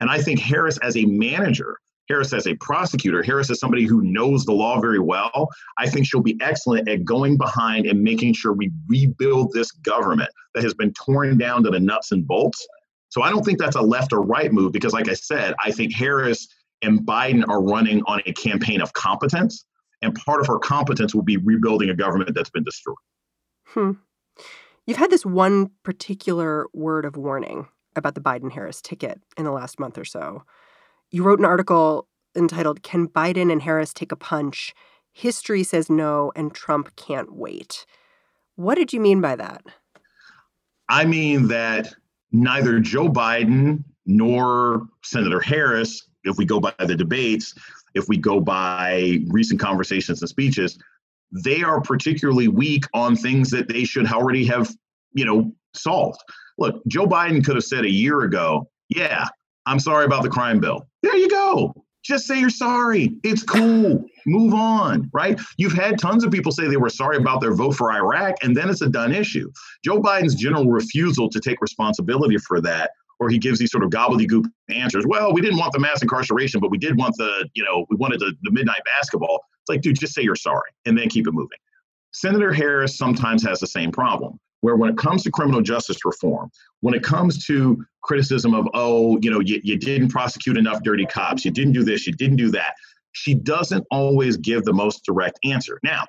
And 0.00 0.10
I 0.10 0.20
think 0.20 0.40
Harris, 0.40 0.78
as 0.78 0.96
a 0.96 1.04
manager, 1.04 1.76
Harris 2.08 2.32
as 2.32 2.48
a 2.48 2.56
prosecutor, 2.56 3.22
Harris 3.22 3.50
as 3.50 3.60
somebody 3.60 3.84
who 3.84 4.02
knows 4.02 4.44
the 4.44 4.52
law 4.52 4.80
very 4.80 4.98
well, 4.98 5.48
I 5.78 5.88
think 5.88 6.06
she'll 6.06 6.22
be 6.22 6.36
excellent 6.40 6.88
at 6.88 7.04
going 7.04 7.36
behind 7.36 7.86
and 7.86 8.02
making 8.02 8.34
sure 8.34 8.52
we 8.52 8.72
rebuild 8.88 9.52
this 9.52 9.70
government 9.70 10.30
that 10.54 10.64
has 10.64 10.74
been 10.74 10.92
torn 10.92 11.38
down 11.38 11.62
to 11.62 11.70
the 11.70 11.78
nuts 11.78 12.10
and 12.10 12.26
bolts. 12.26 12.66
So 13.10 13.22
I 13.22 13.30
don't 13.30 13.44
think 13.44 13.58
that's 13.58 13.76
a 13.76 13.80
left 13.80 14.12
or 14.12 14.22
right 14.22 14.52
move 14.52 14.72
because, 14.72 14.92
like 14.92 15.08
I 15.08 15.14
said, 15.14 15.54
I 15.62 15.70
think 15.70 15.94
Harris 15.94 16.48
and 16.82 17.00
Biden 17.00 17.48
are 17.48 17.62
running 17.62 18.02
on 18.06 18.22
a 18.26 18.32
campaign 18.32 18.80
of 18.80 18.92
competence. 18.92 19.64
And 20.02 20.14
part 20.14 20.40
of 20.40 20.46
her 20.46 20.58
competence 20.58 21.14
will 21.14 21.22
be 21.22 21.36
rebuilding 21.36 21.90
a 21.90 21.94
government 21.94 22.34
that's 22.34 22.50
been 22.50 22.64
destroyed. 22.64 22.96
Hmm. 23.66 23.92
You've 24.86 24.96
had 24.96 25.10
this 25.10 25.26
one 25.26 25.70
particular 25.82 26.66
word 26.72 27.04
of 27.04 27.16
warning 27.16 27.68
about 27.96 28.14
the 28.14 28.20
Biden 28.20 28.50
Harris 28.50 28.80
ticket 28.80 29.20
in 29.36 29.44
the 29.44 29.52
last 29.52 29.78
month 29.78 29.98
or 29.98 30.04
so. 30.04 30.42
You 31.10 31.22
wrote 31.22 31.38
an 31.38 31.44
article 31.44 32.08
entitled 32.36 32.82
Can 32.82 33.08
Biden 33.08 33.52
and 33.52 33.62
Harris 33.62 33.92
Take 33.92 34.12
a 34.12 34.16
Punch? 34.16 34.74
History 35.12 35.62
says 35.62 35.90
no, 35.90 36.32
and 36.36 36.54
Trump 36.54 36.94
can't 36.96 37.34
wait. 37.34 37.84
What 38.56 38.76
did 38.76 38.92
you 38.92 39.00
mean 39.00 39.20
by 39.20 39.36
that? 39.36 39.62
I 40.88 41.04
mean 41.04 41.48
that 41.48 41.92
neither 42.32 42.80
Joe 42.80 43.08
Biden 43.08 43.84
nor 44.06 44.88
Senator 45.02 45.40
Harris, 45.40 46.08
if 46.24 46.36
we 46.36 46.44
go 46.44 46.60
by 46.60 46.72
the 46.78 46.94
debates, 46.94 47.54
if 47.94 48.08
we 48.08 48.16
go 48.16 48.40
by 48.40 49.20
recent 49.28 49.60
conversations 49.60 50.20
and 50.20 50.28
speeches, 50.28 50.78
they 51.32 51.62
are 51.62 51.80
particularly 51.80 52.48
weak 52.48 52.84
on 52.94 53.16
things 53.16 53.50
that 53.50 53.68
they 53.68 53.84
should 53.84 54.10
already 54.10 54.44
have, 54.46 54.74
you 55.12 55.24
know, 55.24 55.52
solved. 55.74 56.20
Look, 56.58 56.82
Joe 56.88 57.06
Biden 57.06 57.44
could 57.44 57.54
have 57.54 57.64
said 57.64 57.84
a 57.84 57.90
year 57.90 58.22
ago, 58.22 58.68
yeah, 58.88 59.28
I'm 59.66 59.78
sorry 59.78 60.04
about 60.04 60.22
the 60.22 60.28
crime 60.28 60.60
bill. 60.60 60.86
There 61.02 61.16
you 61.16 61.28
go. 61.28 61.74
Just 62.02 62.26
say 62.26 62.40
you're 62.40 62.50
sorry. 62.50 63.16
It's 63.22 63.42
cool. 63.42 64.04
Move 64.26 64.54
on, 64.54 65.10
right? 65.12 65.38
You've 65.58 65.74
had 65.74 65.98
tons 65.98 66.24
of 66.24 66.30
people 66.30 66.50
say 66.50 66.66
they 66.66 66.76
were 66.76 66.88
sorry 66.90 67.18
about 67.18 67.40
their 67.40 67.54
vote 67.54 67.72
for 67.72 67.92
Iraq, 67.92 68.36
and 68.42 68.56
then 68.56 68.70
it's 68.70 68.80
a 68.80 68.88
done 68.88 69.14
issue. 69.14 69.50
Joe 69.84 70.00
Biden's 70.00 70.34
general 70.34 70.66
refusal 70.66 71.28
to 71.28 71.40
take 71.40 71.60
responsibility 71.60 72.38
for 72.38 72.60
that, 72.62 72.92
or 73.20 73.28
he 73.28 73.38
gives 73.38 73.58
these 73.58 73.70
sort 73.70 73.84
of 73.84 73.90
gobbledygook 73.90 74.46
answers. 74.70 75.04
Well, 75.06 75.32
we 75.32 75.42
didn't 75.42 75.58
want 75.58 75.72
the 75.72 75.78
mass 75.78 76.02
incarceration, 76.02 76.58
but 76.58 76.70
we 76.70 76.78
did 76.78 76.96
want 76.96 77.14
the, 77.18 77.48
you 77.54 77.62
know, 77.62 77.86
we 77.90 77.96
wanted 77.96 78.18
the, 78.20 78.32
the 78.42 78.50
midnight 78.50 78.80
basketball. 78.96 79.44
It's 79.60 79.68
like, 79.68 79.82
dude, 79.82 80.00
just 80.00 80.14
say 80.14 80.22
you're 80.22 80.34
sorry 80.34 80.70
and 80.86 80.98
then 80.98 81.08
keep 81.08 81.28
it 81.28 81.32
moving. 81.32 81.58
Senator 82.12 82.52
Harris 82.52 82.96
sometimes 82.96 83.44
has 83.44 83.60
the 83.60 83.66
same 83.66 83.92
problem 83.92 84.40
where 84.62 84.76
when 84.76 84.90
it 84.90 84.96
comes 84.96 85.22
to 85.22 85.30
criminal 85.30 85.60
justice 85.60 86.04
reform, 86.04 86.50
when 86.80 86.94
it 86.94 87.02
comes 87.02 87.46
to 87.46 87.82
criticism 88.02 88.54
of, 88.54 88.66
oh, 88.74 89.18
you 89.22 89.30
know, 89.30 89.40
you, 89.40 89.60
you 89.62 89.76
didn't 89.76 90.08
prosecute 90.08 90.56
enough 90.56 90.82
dirty 90.82 91.06
cops, 91.06 91.44
you 91.44 91.50
didn't 91.50 91.72
do 91.72 91.82
this, 91.82 92.06
you 92.06 92.12
didn't 92.12 92.36
do 92.36 92.50
that, 92.50 92.74
she 93.12 93.34
doesn't 93.34 93.86
always 93.90 94.36
give 94.36 94.64
the 94.64 94.72
most 94.72 95.04
direct 95.04 95.38
answer. 95.44 95.78
Now, 95.82 96.04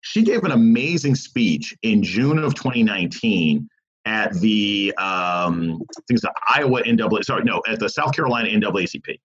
she 0.00 0.22
gave 0.22 0.42
an 0.42 0.50
amazing 0.50 1.14
speech 1.14 1.76
in 1.82 2.02
June 2.02 2.38
of 2.38 2.54
2019 2.54 3.68
at 4.04 4.32
the 4.40 4.94
um, 4.98 5.80
things 6.08 6.22
the 6.22 6.32
Iowa 6.48 6.82
NAA, 6.84 7.22
sorry, 7.22 7.44
no, 7.44 7.62
at 7.68 7.78
the 7.78 7.88
South 7.88 8.14
Carolina 8.14 8.48
NAACP. 8.48 9.20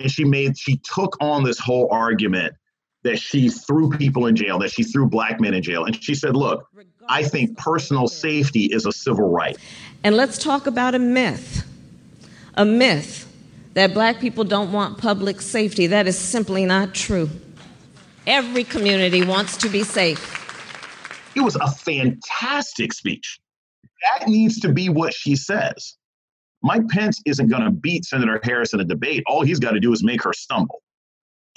And 0.00 0.10
she 0.10 0.24
made, 0.24 0.58
she 0.58 0.78
took 0.78 1.16
on 1.20 1.44
this 1.44 1.58
whole 1.58 1.88
argument 1.90 2.54
that 3.02 3.18
she 3.18 3.48
threw 3.48 3.90
people 3.90 4.26
in 4.26 4.36
jail, 4.36 4.58
that 4.58 4.70
she 4.70 4.82
threw 4.82 5.06
black 5.06 5.40
men 5.40 5.54
in 5.54 5.62
jail. 5.62 5.84
And 5.84 6.02
she 6.02 6.14
said, 6.14 6.36
Look, 6.36 6.66
I 7.08 7.22
think 7.22 7.56
personal 7.56 8.08
safety 8.08 8.64
is 8.64 8.86
a 8.86 8.92
civil 8.92 9.28
right. 9.30 9.56
And 10.04 10.16
let's 10.16 10.38
talk 10.38 10.66
about 10.66 10.94
a 10.94 10.98
myth. 10.98 11.66
A 12.54 12.64
myth 12.64 13.26
that 13.74 13.94
black 13.94 14.20
people 14.20 14.44
don't 14.44 14.72
want 14.72 14.98
public 14.98 15.40
safety. 15.40 15.86
That 15.86 16.06
is 16.06 16.18
simply 16.18 16.66
not 16.66 16.94
true. 16.94 17.30
Every 18.26 18.64
community 18.64 19.24
wants 19.24 19.56
to 19.58 19.68
be 19.68 19.82
safe. 19.82 20.36
It 21.36 21.40
was 21.40 21.56
a 21.56 21.68
fantastic 21.70 22.92
speech. 22.92 23.40
That 24.02 24.28
needs 24.28 24.60
to 24.60 24.72
be 24.72 24.88
what 24.88 25.14
she 25.14 25.36
says. 25.36 25.96
Mike 26.62 26.88
Pence 26.88 27.20
isn't 27.26 27.48
going 27.48 27.62
to 27.62 27.70
beat 27.70 28.04
Senator 28.04 28.40
Harris 28.42 28.72
in 28.72 28.80
a 28.80 28.84
debate. 28.84 29.22
All 29.26 29.42
he's 29.42 29.58
got 29.58 29.72
to 29.72 29.80
do 29.80 29.92
is 29.92 30.02
make 30.02 30.22
her 30.22 30.32
stumble. 30.32 30.82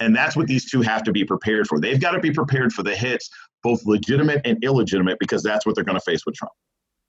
And 0.00 0.14
that's 0.14 0.34
what 0.34 0.46
these 0.46 0.70
two 0.70 0.82
have 0.82 1.02
to 1.04 1.12
be 1.12 1.24
prepared 1.24 1.66
for. 1.66 1.78
They've 1.78 2.00
got 2.00 2.12
to 2.12 2.20
be 2.20 2.30
prepared 2.30 2.72
for 2.72 2.82
the 2.82 2.96
hits, 2.96 3.30
both 3.62 3.84
legitimate 3.86 4.40
and 4.44 4.62
illegitimate, 4.64 5.18
because 5.18 5.42
that's 5.42 5.64
what 5.64 5.74
they're 5.74 5.84
going 5.84 5.98
to 5.98 6.04
face 6.04 6.26
with 6.26 6.34
Trump. 6.34 6.52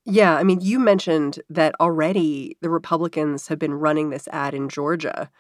Yeah. 0.06 0.36
I 0.36 0.44
mean, 0.44 0.62
you 0.62 0.78
mentioned 0.78 1.40
that 1.50 1.74
already 1.80 2.58
the 2.62 2.70
Republicans 2.70 3.48
have 3.48 3.58
been 3.58 3.74
running 3.74 4.12
this 4.12 4.28
ad 4.32 4.54
in 4.54 4.70
Georgia, 4.70 5.32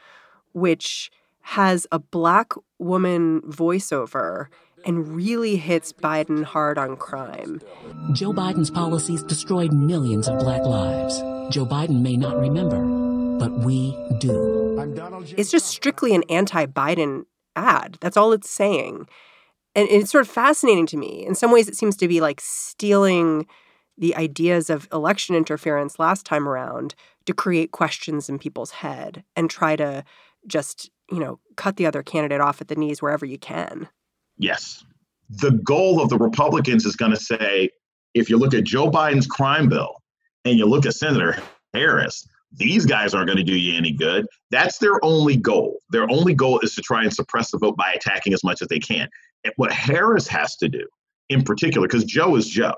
which 0.54 1.12
has 1.42 1.86
a 1.92 2.00
black 2.00 2.54
woman 2.80 3.42
voiceover 3.42 4.48
and 4.86 5.16
really 5.16 5.56
hits 5.56 5.92
Biden 5.94 6.44
hard 6.44 6.78
on 6.78 6.96
crime. 6.96 7.62
Joe 8.14 8.34
Biden's 8.34 8.70
policies 8.70 9.24
destroyed 9.24 9.74
millions 9.74 10.28
of 10.28 10.40
black 10.40 10.64
lives. 10.64 11.20
Joe 11.54 11.66
Biden 11.66 12.02
may 12.02 12.18
not 12.18 12.38
remember, 12.38 12.84
but 13.40 13.52
we 13.66 13.98
do. 14.20 14.66
It's 15.38 15.52
just 15.52 15.68
strictly 15.68 16.14
an 16.16 16.24
anti 16.30 16.66
Biden 16.66 17.26
ad. 17.56 17.98
That's 18.02 18.18
all 18.18 18.34
it's 18.34 18.50
saying. 18.50 19.08
And 19.76 19.90
it's 19.90 20.12
sort 20.12 20.26
of 20.26 20.32
fascinating 20.32 20.86
to 20.88 20.98
me. 20.98 21.26
In 21.26 21.36
some 21.36 21.52
ways, 21.52 21.68
it 21.68 21.76
seems 21.76 21.98
to 21.98 22.08
be 22.08 22.22
like 22.22 22.40
stealing 22.42 23.46
the 23.98 24.16
ideas 24.16 24.70
of 24.70 24.88
election 24.92 25.36
interference 25.36 26.00
last 26.00 26.26
time 26.26 26.48
around 26.48 26.96
to 27.26 27.34
create 27.34 27.72
questions 27.72 28.30
in 28.30 28.40
people's 28.40 28.72
head 28.72 29.24
and 29.36 29.50
try 29.50 29.76
to 29.76 30.04
just, 30.48 30.90
you 31.12 31.20
know, 31.20 31.40
cut 31.56 31.78
the 31.78 31.86
other 31.86 32.04
candidate 32.04 32.42
off 32.42 32.62
at 32.62 32.68
the 32.68 32.76
knees 32.76 33.02
wherever 33.02 33.26
you 33.26 33.38
can. 33.38 33.90
Yes. 34.38 34.84
The 35.30 35.52
goal 35.52 36.02
of 36.02 36.10
the 36.10 36.18
Republicans 36.18 36.86
is 36.86 36.96
going 36.96 37.12
to 37.12 37.20
say 37.20 37.70
if 38.14 38.30
you 38.30 38.38
look 38.38 38.54
at 38.54 38.64
Joe 38.64 38.90
Biden's 38.90 39.28
crime 39.28 39.70
bill 39.70 40.02
and 40.46 40.58
you 40.58 40.66
look 40.66 40.86
at 40.86 40.94
Senator 40.94 41.38
Harris, 41.74 42.28
these 42.54 42.86
guys 42.86 43.14
aren't 43.14 43.28
going 43.28 43.38
to 43.38 43.44
do 43.44 43.58
you 43.58 43.78
any 43.78 43.92
good. 43.92 44.28
That's 44.52 44.78
their 44.78 45.04
only 45.04 45.36
goal. 45.36 45.80
Their 45.90 46.10
only 46.10 46.34
goal 46.34 46.60
is 46.60 46.74
to 46.76 46.82
try 46.82 47.04
and 47.04 47.14
suppress 47.14 47.52
the 47.52 47.58
vote 47.58 47.76
by 47.76 47.92
attacking 47.92 48.34
as 48.34 48.44
much 48.44 48.62
as 48.62 48.68
they 48.70 48.80
can. 48.80 49.10
And 49.44 49.54
what 49.58 49.72
Harris 49.72 50.28
has 50.28 50.56
to 50.58 50.70
do, 50.70 50.88
in 51.30 51.44
particular, 51.44 51.88
because 51.88 52.06
Joe 52.06 52.36
is 52.36 52.48
Joe, 52.48 52.76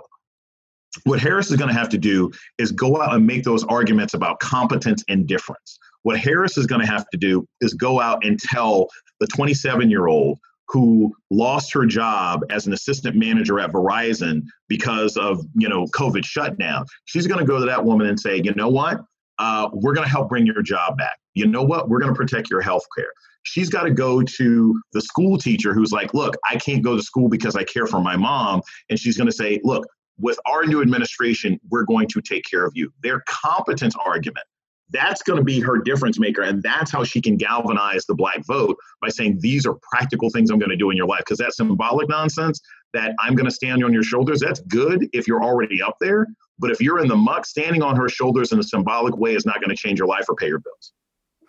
what 1.03 1.19
Harris 1.19 1.51
is 1.51 1.57
going 1.57 1.69
to 1.69 1.77
have 1.77 1.89
to 1.89 1.97
do 1.97 2.31
is 2.57 2.71
go 2.71 3.01
out 3.01 3.13
and 3.13 3.27
make 3.27 3.43
those 3.43 3.63
arguments 3.65 4.13
about 4.13 4.39
competence 4.39 5.03
and 5.07 5.27
difference. 5.27 5.77
What 6.03 6.17
Harris 6.17 6.57
is 6.57 6.65
going 6.65 6.81
to 6.81 6.87
have 6.87 7.07
to 7.09 7.17
do 7.17 7.45
is 7.61 7.73
go 7.73 7.99
out 7.99 8.25
and 8.25 8.39
tell 8.39 8.87
the 9.19 9.27
27 9.27 9.91
year 9.91 10.07
old 10.07 10.39
who 10.69 11.13
lost 11.31 11.73
her 11.73 11.85
job 11.85 12.43
as 12.49 12.67
an 12.67 12.73
assistant 12.73 13.15
manager 13.15 13.59
at 13.59 13.71
Verizon 13.71 14.41
because 14.67 15.17
of 15.17 15.45
you 15.55 15.69
know 15.69 15.85
COVID 15.87 16.25
shutdown. 16.25 16.85
She's 17.05 17.27
going 17.27 17.39
to 17.39 17.45
go 17.45 17.59
to 17.59 17.65
that 17.65 17.83
woman 17.83 18.07
and 18.07 18.19
say, 18.19 18.41
you 18.43 18.53
know 18.53 18.69
what? 18.69 18.99
uh, 19.39 19.69
we're 19.73 19.93
going 19.93 20.05
to 20.05 20.11
help 20.11 20.29
bring 20.29 20.45
your 20.45 20.61
job 20.61 20.97
back. 20.97 21.19
You 21.33 21.47
know 21.47 21.63
what? 21.63 21.89
We're 21.89 21.99
going 21.99 22.11
to 22.11 22.17
protect 22.17 22.49
your 22.49 22.61
health 22.61 22.85
care. 22.97 23.11
She's 23.43 23.69
got 23.69 23.83
to 23.83 23.91
go 23.91 24.21
to 24.21 24.81
the 24.93 25.01
school 25.01 25.37
teacher 25.37 25.73
who's 25.73 25.91
like, 25.91 26.13
look, 26.13 26.35
I 26.49 26.57
can't 26.57 26.83
go 26.83 26.97
to 26.97 27.03
school 27.03 27.29
because 27.29 27.55
I 27.55 27.63
care 27.63 27.85
for 27.85 28.01
my 28.01 28.17
mom. 28.17 28.61
And 28.89 28.99
she's 28.99 29.15
going 29.15 29.27
to 29.29 29.35
say, 29.35 29.59
look, 29.63 29.85
with 30.19 30.39
our 30.45 30.65
new 30.65 30.81
administration, 30.81 31.59
we're 31.69 31.85
going 31.85 32.07
to 32.09 32.21
take 32.21 32.43
care 32.49 32.65
of 32.65 32.73
you. 32.75 32.91
Their 33.03 33.21
competence 33.27 33.95
argument, 34.03 34.45
that's 34.89 35.21
going 35.21 35.37
to 35.37 35.43
be 35.43 35.59
her 35.59 35.77
difference 35.77 36.19
maker. 36.19 36.41
And 36.41 36.63
that's 36.63 36.91
how 36.91 37.03
she 37.03 37.21
can 37.21 37.35
galvanize 37.35 38.05
the 38.05 38.15
black 38.15 38.45
vote 38.45 38.77
by 39.01 39.09
saying, 39.09 39.39
these 39.39 39.65
are 39.65 39.75
practical 39.91 40.29
things 40.29 40.49
I'm 40.49 40.59
going 40.59 40.69
to 40.69 40.77
do 40.77 40.89
in 40.89 40.97
your 40.97 41.07
life. 41.07 41.19
Because 41.19 41.39
that 41.39 41.53
symbolic 41.53 42.07
nonsense 42.07 42.61
that 42.93 43.13
I'm 43.19 43.35
going 43.35 43.45
to 43.45 43.51
stand 43.51 43.83
on 43.83 43.93
your 43.93 44.03
shoulders, 44.03 44.39
that's 44.39 44.61
good 44.61 45.09
if 45.13 45.27
you're 45.27 45.43
already 45.43 45.81
up 45.81 45.97
there. 45.99 46.27
But 46.59 46.71
if 46.71 46.81
you're 46.81 46.99
in 46.99 47.07
the 47.07 47.15
muck, 47.15 47.45
standing 47.45 47.83
on 47.83 47.95
her 47.95 48.09
shoulders 48.09 48.51
in 48.51 48.59
a 48.59 48.63
symbolic 48.63 49.17
way 49.17 49.35
is 49.35 49.45
not 49.45 49.59
going 49.59 49.69
to 49.69 49.75
change 49.75 49.99
your 49.99 50.07
life 50.07 50.25
or 50.29 50.35
pay 50.35 50.47
your 50.47 50.59
bills. 50.59 50.93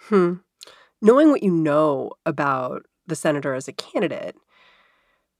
Hmm. 0.03 0.35
Knowing 1.01 1.31
what 1.31 1.43
you 1.43 1.51
know 1.51 2.11
about 2.27 2.83
the 3.07 3.17
senator 3.17 3.55
as 3.55 3.69
a 3.69 3.73
candidate, 3.73 4.37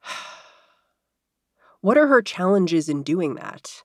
what 1.81 1.99
are 1.99 2.07
her 2.07 2.23
challenges 2.23 2.89
in 2.89 3.03
doing 3.03 3.35
that? 3.35 3.83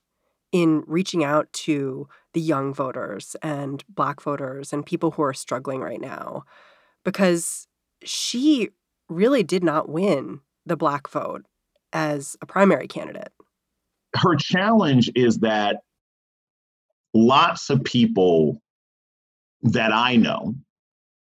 In 0.54 0.84
reaching 0.86 1.24
out 1.24 1.52
to 1.52 2.08
the 2.32 2.40
young 2.40 2.72
voters 2.72 3.34
and 3.42 3.82
black 3.88 4.20
voters 4.22 4.72
and 4.72 4.86
people 4.86 5.10
who 5.10 5.22
are 5.22 5.34
struggling 5.34 5.80
right 5.80 6.00
now? 6.00 6.44
Because 7.04 7.66
she 8.04 8.70
really 9.08 9.42
did 9.42 9.64
not 9.64 9.88
win 9.88 10.40
the 10.64 10.76
black 10.76 11.08
vote 11.08 11.44
as 11.92 12.36
a 12.40 12.46
primary 12.46 12.86
candidate. 12.86 13.32
Her 14.14 14.36
challenge 14.36 15.10
is 15.16 15.38
that 15.38 15.78
lots 17.14 17.68
of 17.68 17.82
people 17.82 18.62
that 19.62 19.92
I 19.92 20.14
know 20.14 20.54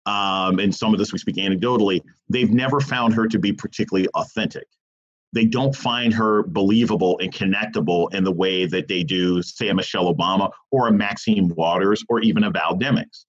um, 0.09 0.57
and 0.57 0.73
some 0.73 0.91
of 0.91 0.99
this 0.99 1.13
we 1.13 1.19
speak 1.19 1.35
anecdotally, 1.35 2.01
they've 2.29 2.49
never 2.49 2.79
found 2.79 3.13
her 3.13 3.27
to 3.27 3.37
be 3.37 3.53
particularly 3.53 4.07
authentic. 4.15 4.65
They 5.33 5.45
don't 5.45 5.75
find 5.75 6.13
her 6.13 6.43
believable 6.43 7.19
and 7.19 7.31
connectable 7.31 8.13
in 8.13 8.23
the 8.23 8.31
way 8.31 8.65
that 8.65 8.87
they 8.87 9.03
do, 9.03 9.41
say, 9.41 9.69
a 9.69 9.73
Michelle 9.73 10.13
Obama 10.13 10.51
or 10.71 10.87
a 10.87 10.91
Maxine 10.91 11.53
Waters 11.55 12.03
or 12.09 12.19
even 12.21 12.43
a 12.43 12.49
Val 12.49 12.77
Demings, 12.77 13.25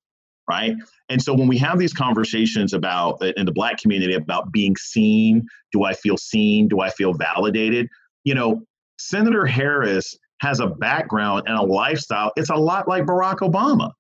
right? 0.49 0.75
And 1.11 1.21
so 1.21 1.35
when 1.35 1.47
we 1.47 1.59
have 1.59 1.79
these 1.79 1.93
conversations 1.93 2.73
about 2.73 3.23
uh, 3.23 3.33
in 3.37 3.45
the 3.45 3.53
Black 3.53 3.79
community 3.79 4.15
about 4.15 4.51
being 4.51 4.77
seen, 4.77 5.47
do 5.73 5.85
I 5.85 5.93
feel 5.93 6.17
seen? 6.17 6.69
Do 6.69 6.81
I 6.81 6.91
feel 6.91 7.13
validated? 7.13 7.89
You 8.25 8.35
know, 8.35 8.63
Senator 8.99 9.45
Harris 9.45 10.17
has 10.41 10.61
a 10.61 10.69
background 10.69 11.45
and 11.47 11.57
a 11.57 11.63
lifestyle. 11.63 12.33
It's 12.37 12.51
a 12.51 12.57
lot 12.57 12.89
like 12.89 13.05
Barack 13.05 13.39
Obama 13.39 13.93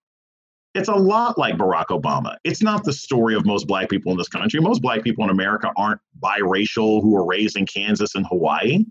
it's 0.74 0.88
a 0.88 0.94
lot 0.94 1.36
like 1.36 1.56
Barack 1.56 1.86
Obama. 1.86 2.36
It's 2.44 2.62
not 2.62 2.84
the 2.84 2.92
story 2.92 3.34
of 3.34 3.44
most 3.44 3.66
black 3.66 3.88
people 3.88 4.12
in 4.12 4.18
this 4.18 4.28
country. 4.28 4.60
Most 4.60 4.82
black 4.82 5.02
people 5.02 5.24
in 5.24 5.30
America 5.30 5.72
aren't 5.76 6.00
biracial 6.22 7.02
who 7.02 7.10
were 7.10 7.26
raised 7.26 7.56
in 7.56 7.66
Kansas 7.66 8.14
and 8.14 8.26
Hawaii. 8.26 8.84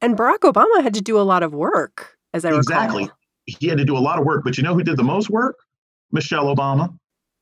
And 0.00 0.16
Barack 0.16 0.40
Obama 0.40 0.82
had 0.82 0.94
to 0.94 1.00
do 1.00 1.18
a 1.18 1.22
lot 1.22 1.42
of 1.42 1.54
work, 1.54 2.16
as 2.32 2.44
I 2.44 2.54
exactly. 2.54 3.04
recall. 3.04 3.18
He 3.46 3.68
had 3.68 3.78
to 3.78 3.84
do 3.84 3.96
a 3.96 4.00
lot 4.00 4.18
of 4.18 4.24
work, 4.24 4.42
but 4.44 4.56
you 4.56 4.62
know 4.62 4.74
who 4.74 4.82
did 4.82 4.96
the 4.96 5.04
most 5.04 5.30
work? 5.30 5.56
Michelle 6.10 6.54
Obama. 6.54 6.96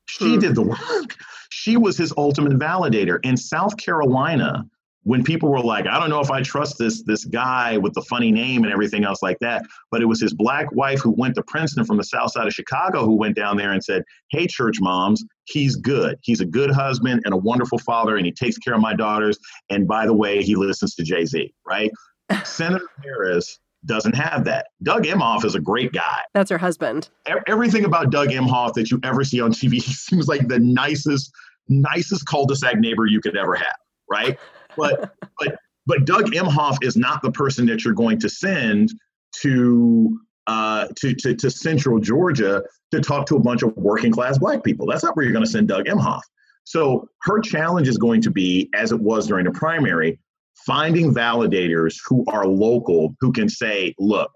She 0.07 0.35
hmm. 0.35 0.41
did 0.41 0.55
the 0.55 0.63
work. 0.63 1.17
She 1.51 1.77
was 1.77 1.97
his 1.97 2.13
ultimate 2.17 2.53
validator. 2.55 3.19
In 3.23 3.37
South 3.37 3.77
Carolina, 3.77 4.65
when 5.05 5.25
people 5.25 5.51
were 5.51 5.61
like, 5.61 5.87
I 5.87 5.99
don't 5.99 6.11
know 6.11 6.21
if 6.21 6.31
I 6.31 6.43
trust 6.43 6.79
this 6.79 7.03
this 7.03 7.25
guy 7.25 7.77
with 7.77 7.95
the 7.95 8.03
funny 8.03 8.31
name 8.31 8.65
and 8.65 8.73
everything 8.73 9.05
else 9.05 9.23
like 9.23 9.39
that, 9.41 9.65
but 9.91 10.01
it 10.01 10.07
was 10.07 10.21
his 10.21 10.33
black 10.33 10.73
wife 10.73 11.01
who 11.01 11.11
went 11.11 11.35
to 11.37 11.43
Princeton 11.43 11.85
from 11.85 11.97
the 11.97 12.05
south 12.05 12.33
side 12.33 12.47
of 12.47 12.53
Chicago 12.53 13.05
who 13.05 13.17
went 13.17 13.37
down 13.37 13.57
there 13.57 13.73
and 13.73 13.83
said, 13.83 14.05
Hey, 14.31 14.47
church 14.47 14.81
moms, 14.81 15.25
he's 15.45 15.77
good. 15.77 16.19
He's 16.23 16.41
a 16.41 16.47
good 16.47 16.71
husband 16.71 17.23
and 17.25 17.35
a 17.35 17.37
wonderful 17.37 17.79
father, 17.79 18.17
and 18.17 18.27
he 18.27 18.33
takes 18.33 18.59
care 18.59 18.75
of 18.75 18.81
my 18.81 18.95
daughters. 18.95 19.39
And 19.71 19.89
by 19.89 20.07
the 20.07 20.15
way, 20.15 20.43
he 20.43 20.55
listens 20.55 20.95
to 20.95 21.03
Jay 21.03 21.25
Z, 21.25 21.53
right? 21.67 21.91
Senator 22.45 22.89
Harris 23.03 23.59
doesn't 23.85 24.15
have 24.15 24.45
that. 24.45 24.67
Doug 24.83 25.05
Emhoff 25.05 25.45
is 25.45 25.55
a 25.55 25.61
great 25.61 25.93
guy. 25.93 26.21
That's 26.35 26.51
her 26.51 26.59
husband. 26.59 27.09
Everything 27.47 27.85
about 27.85 28.11
Doug 28.11 28.29
Emhoff 28.29 28.75
that 28.75 28.91
you 28.91 29.01
ever 29.03 29.25
see 29.25 29.41
on 29.41 29.53
TV, 29.53 29.75
he 29.75 29.81
seems 29.93 30.29
like 30.29 30.49
the 30.49 30.59
nicest, 30.59 31.33
nicest 31.69 32.27
cul-de-sac 32.27 32.79
neighbor 32.79 33.07
you 33.07 33.21
could 33.21 33.37
ever 33.37 33.55
have, 33.55 33.77
right? 34.09 34.39
But 34.77 35.15
but 35.39 35.57
but 35.87 36.05
Doug 36.05 36.33
Emhoff 36.33 36.79
is 36.83 36.97
not 36.97 37.23
the 37.23 37.33
person 37.33 37.67
that 37.67 37.85
you're 37.85 37.95
going 37.95 38.19
to 38.21 38.29
send 38.29 38.93
to 39.41 40.19
uh, 40.47 40.89
to, 40.97 41.15
to 41.15 41.35
to 41.35 41.51
Central 41.51 41.99
Georgia 41.99 42.63
to 42.93 43.01
talk 43.01 43.27
to 43.27 43.37
a 43.37 43.41
bunch 43.41 43.63
of 43.63 43.77
working 43.77 44.13
class 44.13 44.39
black 44.39 44.63
people. 44.65 44.87
That's 44.87 45.03
not 45.03 45.17
where 45.17 45.25
you're 45.25 45.33
going 45.33 45.45
to 45.45 45.51
send 45.51 45.69
Doug 45.69 45.87
Emhoff. 45.87 46.21
So 46.65 47.09
her 47.23 47.41
challenge 47.41 47.89
is 47.89 47.99
going 47.99 48.23
to 48.23 48.31
be, 48.31 48.71
as 48.75 48.93
it 48.93 49.01
was 49.01 49.27
during 49.27 49.47
the 49.47 49.51
primary, 49.51 50.21
finding 50.67 51.13
validators 51.13 51.97
who 52.07 52.25
are 52.29 52.47
local 52.47 53.17
who 53.21 53.33
can 53.33 53.49
say, 53.49 53.95
look, 53.99 54.31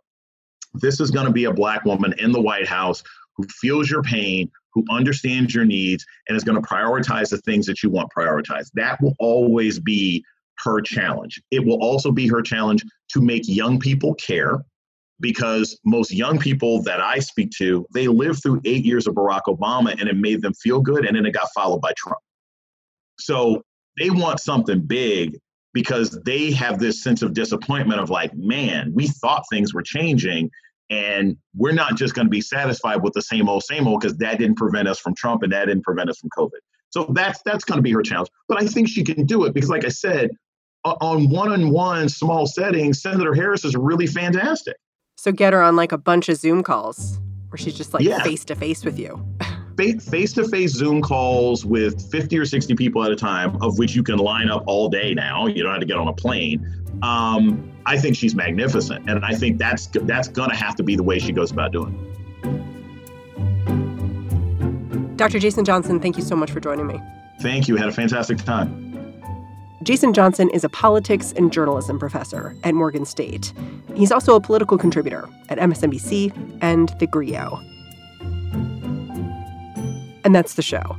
this 0.75 1.01
is 1.01 1.11
going 1.11 1.27
to 1.27 1.33
be 1.33 1.45
a 1.45 1.53
black 1.53 1.85
woman 1.85 2.15
in 2.19 2.33
the 2.33 2.41
White 2.41 2.67
House 2.67 3.03
who 3.37 3.45
feels 3.49 3.91
your 3.91 4.03
pain, 4.03 4.51
who 4.77 4.85
understands 4.91 5.55
your 5.55 5.65
needs 5.65 6.05
and 6.29 6.37
is 6.37 6.45
going 6.45 6.61
to 6.61 6.69
prioritize 6.69 7.31
the 7.31 7.39
things 7.39 7.65
that 7.65 7.83
you 7.83 7.89
want 7.89 8.11
prioritized. 8.17 8.71
That 8.75 9.01
will 9.01 9.15
always 9.19 9.81
be 9.81 10.23
her 10.59 10.83
challenge. 10.83 11.41
It 11.51 11.65
will 11.65 11.83
also 11.83 12.13
be 12.13 12.29
her 12.29 12.43
challenge 12.43 12.85
to 13.13 13.23
make 13.23 13.49
young 13.49 13.81
people 13.81 14.15
care 14.15 14.59
because 15.19 15.81
most 15.87 16.13
young 16.13 16.39
people 16.39 16.83
that 16.83 17.01
I 17.01 17.21
speak 17.21 17.53
to, 17.57 17.87
they 17.95 18.07
lived 18.07 18.43
through 18.43 18.61
eight 18.67 18.85
years 18.85 19.07
of 19.07 19.15
Barack 19.15 19.45
Obama 19.49 19.99
and 19.99 20.11
it 20.11 20.17
made 20.17 20.43
them 20.43 20.53
feel 20.53 20.83
good 20.83 21.07
and 21.07 21.17
then 21.17 21.25
it 21.25 21.33
got 21.33 21.49
followed 21.55 21.81
by 21.81 21.93
Trump. 21.97 22.21
So 23.19 23.63
they 23.99 24.11
want 24.11 24.41
something 24.41 24.83
big 24.83 25.39
because 25.73 26.21
they 26.27 26.53
have 26.53 26.79
this 26.79 27.03
sense 27.03 27.23
of 27.23 27.33
disappointment 27.33 27.99
of 27.99 28.11
like, 28.11 28.35
man, 28.35 28.93
we 28.95 29.07
thought 29.07 29.45
things 29.51 29.73
were 29.73 29.83
changing 29.83 30.51
and 30.91 31.37
we're 31.55 31.73
not 31.73 31.97
just 31.97 32.15
going 32.15 32.27
to 32.27 32.31
be 32.31 32.41
satisfied 32.41 33.03
with 33.03 33.13
the 33.13 33.23
same 33.23 33.49
old, 33.49 33.65
same 33.65 33.89
old, 33.89 34.01
because 34.01 34.17
that 34.19 34.39
didn't 34.39 34.57
prevent 34.57 34.89
us 34.89 34.99
from 34.99 35.15
Trump 35.15 35.43
and 35.43 35.53
that 35.53 35.67
didn't 35.67 35.83
prevent 35.83 36.11
us 36.11 36.19
from 36.19 36.31
COVID. 36.37 36.61
So 36.91 37.07
that's 37.11 37.41
that's 37.45 37.65
going 37.65 37.79
to 37.79 37.83
be 37.83 37.93
her 37.93 38.03
challenge. 38.03 38.31
But 38.49 38.63
I 38.63 38.67
think 38.67 38.89
she 38.89 39.03
can 39.03 39.27
do 39.27 39.45
it 39.45 39.55
because, 39.55 39.71
like 39.71 39.85
I 39.85 39.89
said, 39.89 40.31
on 40.85 41.29
one-on-one 41.29 42.09
small 42.09 42.47
settings, 42.47 43.03
Senator 43.03 43.35
Harris 43.35 43.65
is 43.65 43.75
really 43.75 44.07
fantastic. 44.07 44.77
So 45.17 45.33
get 45.33 45.53
her 45.53 45.63
on 45.63 45.77
like 45.77 45.93
a 45.93 45.99
bunch 45.99 46.29
of 46.29 46.37
Zoom 46.37 46.63
calls 46.63 47.19
where 47.49 47.59
she's 47.59 47.75
just 47.75 47.93
like 47.93 48.05
face 48.23 48.45
to 48.45 48.55
face 48.55 48.85
with 48.85 48.99
you. 48.99 49.25
Face 49.77 50.33
to 50.35 50.49
face 50.49 50.73
Zoom 50.73 51.03
calls 51.03 51.67
with 51.67 52.11
50 52.11 52.39
or 52.39 52.47
60 52.47 52.75
people 52.77 53.05
at 53.05 53.11
a 53.11 53.17
time, 53.17 53.61
of 53.61 53.79
which 53.79 53.95
you 53.95 54.03
can 54.03 54.19
line 54.19 54.49
up 54.49 54.63
all 54.67 54.89
day 54.89 55.13
now. 55.13 55.47
You 55.47 55.63
don't 55.63 55.73
have 55.73 55.81
to 55.81 55.87
get 55.87 55.99
on 55.99 56.09
a 56.09 56.13
plane. 56.13 56.65
Um, 57.03 57.73
I 57.87 57.99
think 57.99 58.17
she's 58.17 58.35
magnificent, 58.35 59.09
and 59.09 59.25
I 59.25 59.33
think 59.33 59.59
that's 59.59 59.87
that's 59.87 60.29
going 60.29 60.51
to 60.51 60.57
have 60.57 60.75
to 60.77 60.83
be 60.83 60.97
the 60.97 61.03
way 61.03 61.19
she 61.19 61.33
goes 61.33 61.51
about 61.51 61.73
doing 61.73 61.95
it. 61.95 62.17
Dr. 65.17 65.39
Jason 65.39 65.65
Johnson, 65.65 65.99
thank 66.01 66.17
you 66.17 66.23
so 66.23 66.37
much 66.37 66.51
for 66.51 66.61
joining 66.61 66.87
me. 66.87 67.01
Thank 67.41 67.69
you. 67.69 67.77
Had 67.77 67.89
a 67.89 67.93
fantastic 67.93 68.39
time. 68.39 68.87
Jason 69.83 70.13
Johnson 70.13 70.51
is 70.51 70.65
a 70.65 70.69
politics 70.69 71.33
and 71.37 71.53
journalism 71.53 71.99
professor 71.99 72.57
at 72.65 72.75
Morgan 72.75 73.05
State. 73.05 73.53
He's 73.95 74.11
also 74.11 74.35
a 74.35 74.41
political 74.41 74.77
contributor 74.77 75.29
at 75.49 75.59
MSNBC 75.59 76.59
and 76.61 76.89
The 76.99 77.07
Grio. 77.07 77.61
And 80.25 80.35
that's 80.35 80.55
the 80.55 80.63
show. 80.63 80.97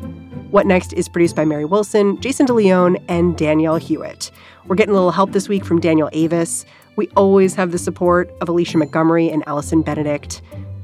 What 0.51 0.65
Next 0.65 0.93
is 0.93 1.09
produced 1.09 1.35
by 1.35 1.43
Mary 1.43 1.65
Wilson, 1.65 2.19
Jason 2.21 2.47
DeLeon, 2.47 3.03
and 3.09 3.37
Danielle 3.37 3.75
Hewitt. 3.75 4.31
We're 4.67 4.75
getting 4.75 4.91
a 4.91 4.95
little 4.95 5.11
help 5.11 5.31
this 5.31 5.47
week 5.47 5.63
from 5.63 5.79
Daniel 5.79 6.09
Avis. 6.11 6.65
We 6.97 7.07
always 7.15 7.55
have 7.55 7.71
the 7.71 7.77
support 7.77 8.29
of 8.41 8.49
Alicia 8.49 8.77
Montgomery 8.77 9.29
and 9.29 9.41
Allison 9.47 9.81
Benedict. 9.81 10.41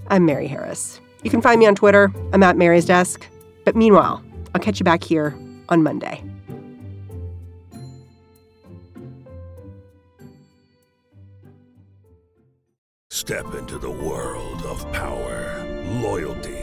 I'm 0.08 0.26
Mary 0.26 0.48
Harris. 0.48 1.02
You 1.24 1.30
can 1.30 1.42
find 1.42 1.60
me 1.60 1.66
on 1.66 1.76
Twitter. 1.76 2.14
I'm 2.32 2.44
at 2.44 2.56
Mary's 2.56 2.86
Desk. 2.86 3.28
But 3.66 3.76
meanwhile, 3.76 4.24
I'll 4.56 4.62
catch 4.62 4.80
you 4.80 4.86
back 4.86 5.04
here 5.04 5.38
on 5.68 5.84
Monday. 5.84 6.24
Step 13.10 13.54
into 13.54 13.78
the 13.78 13.92
world 13.92 14.62
of 14.64 14.90
power, 14.94 15.66
loyalty, 16.02 16.63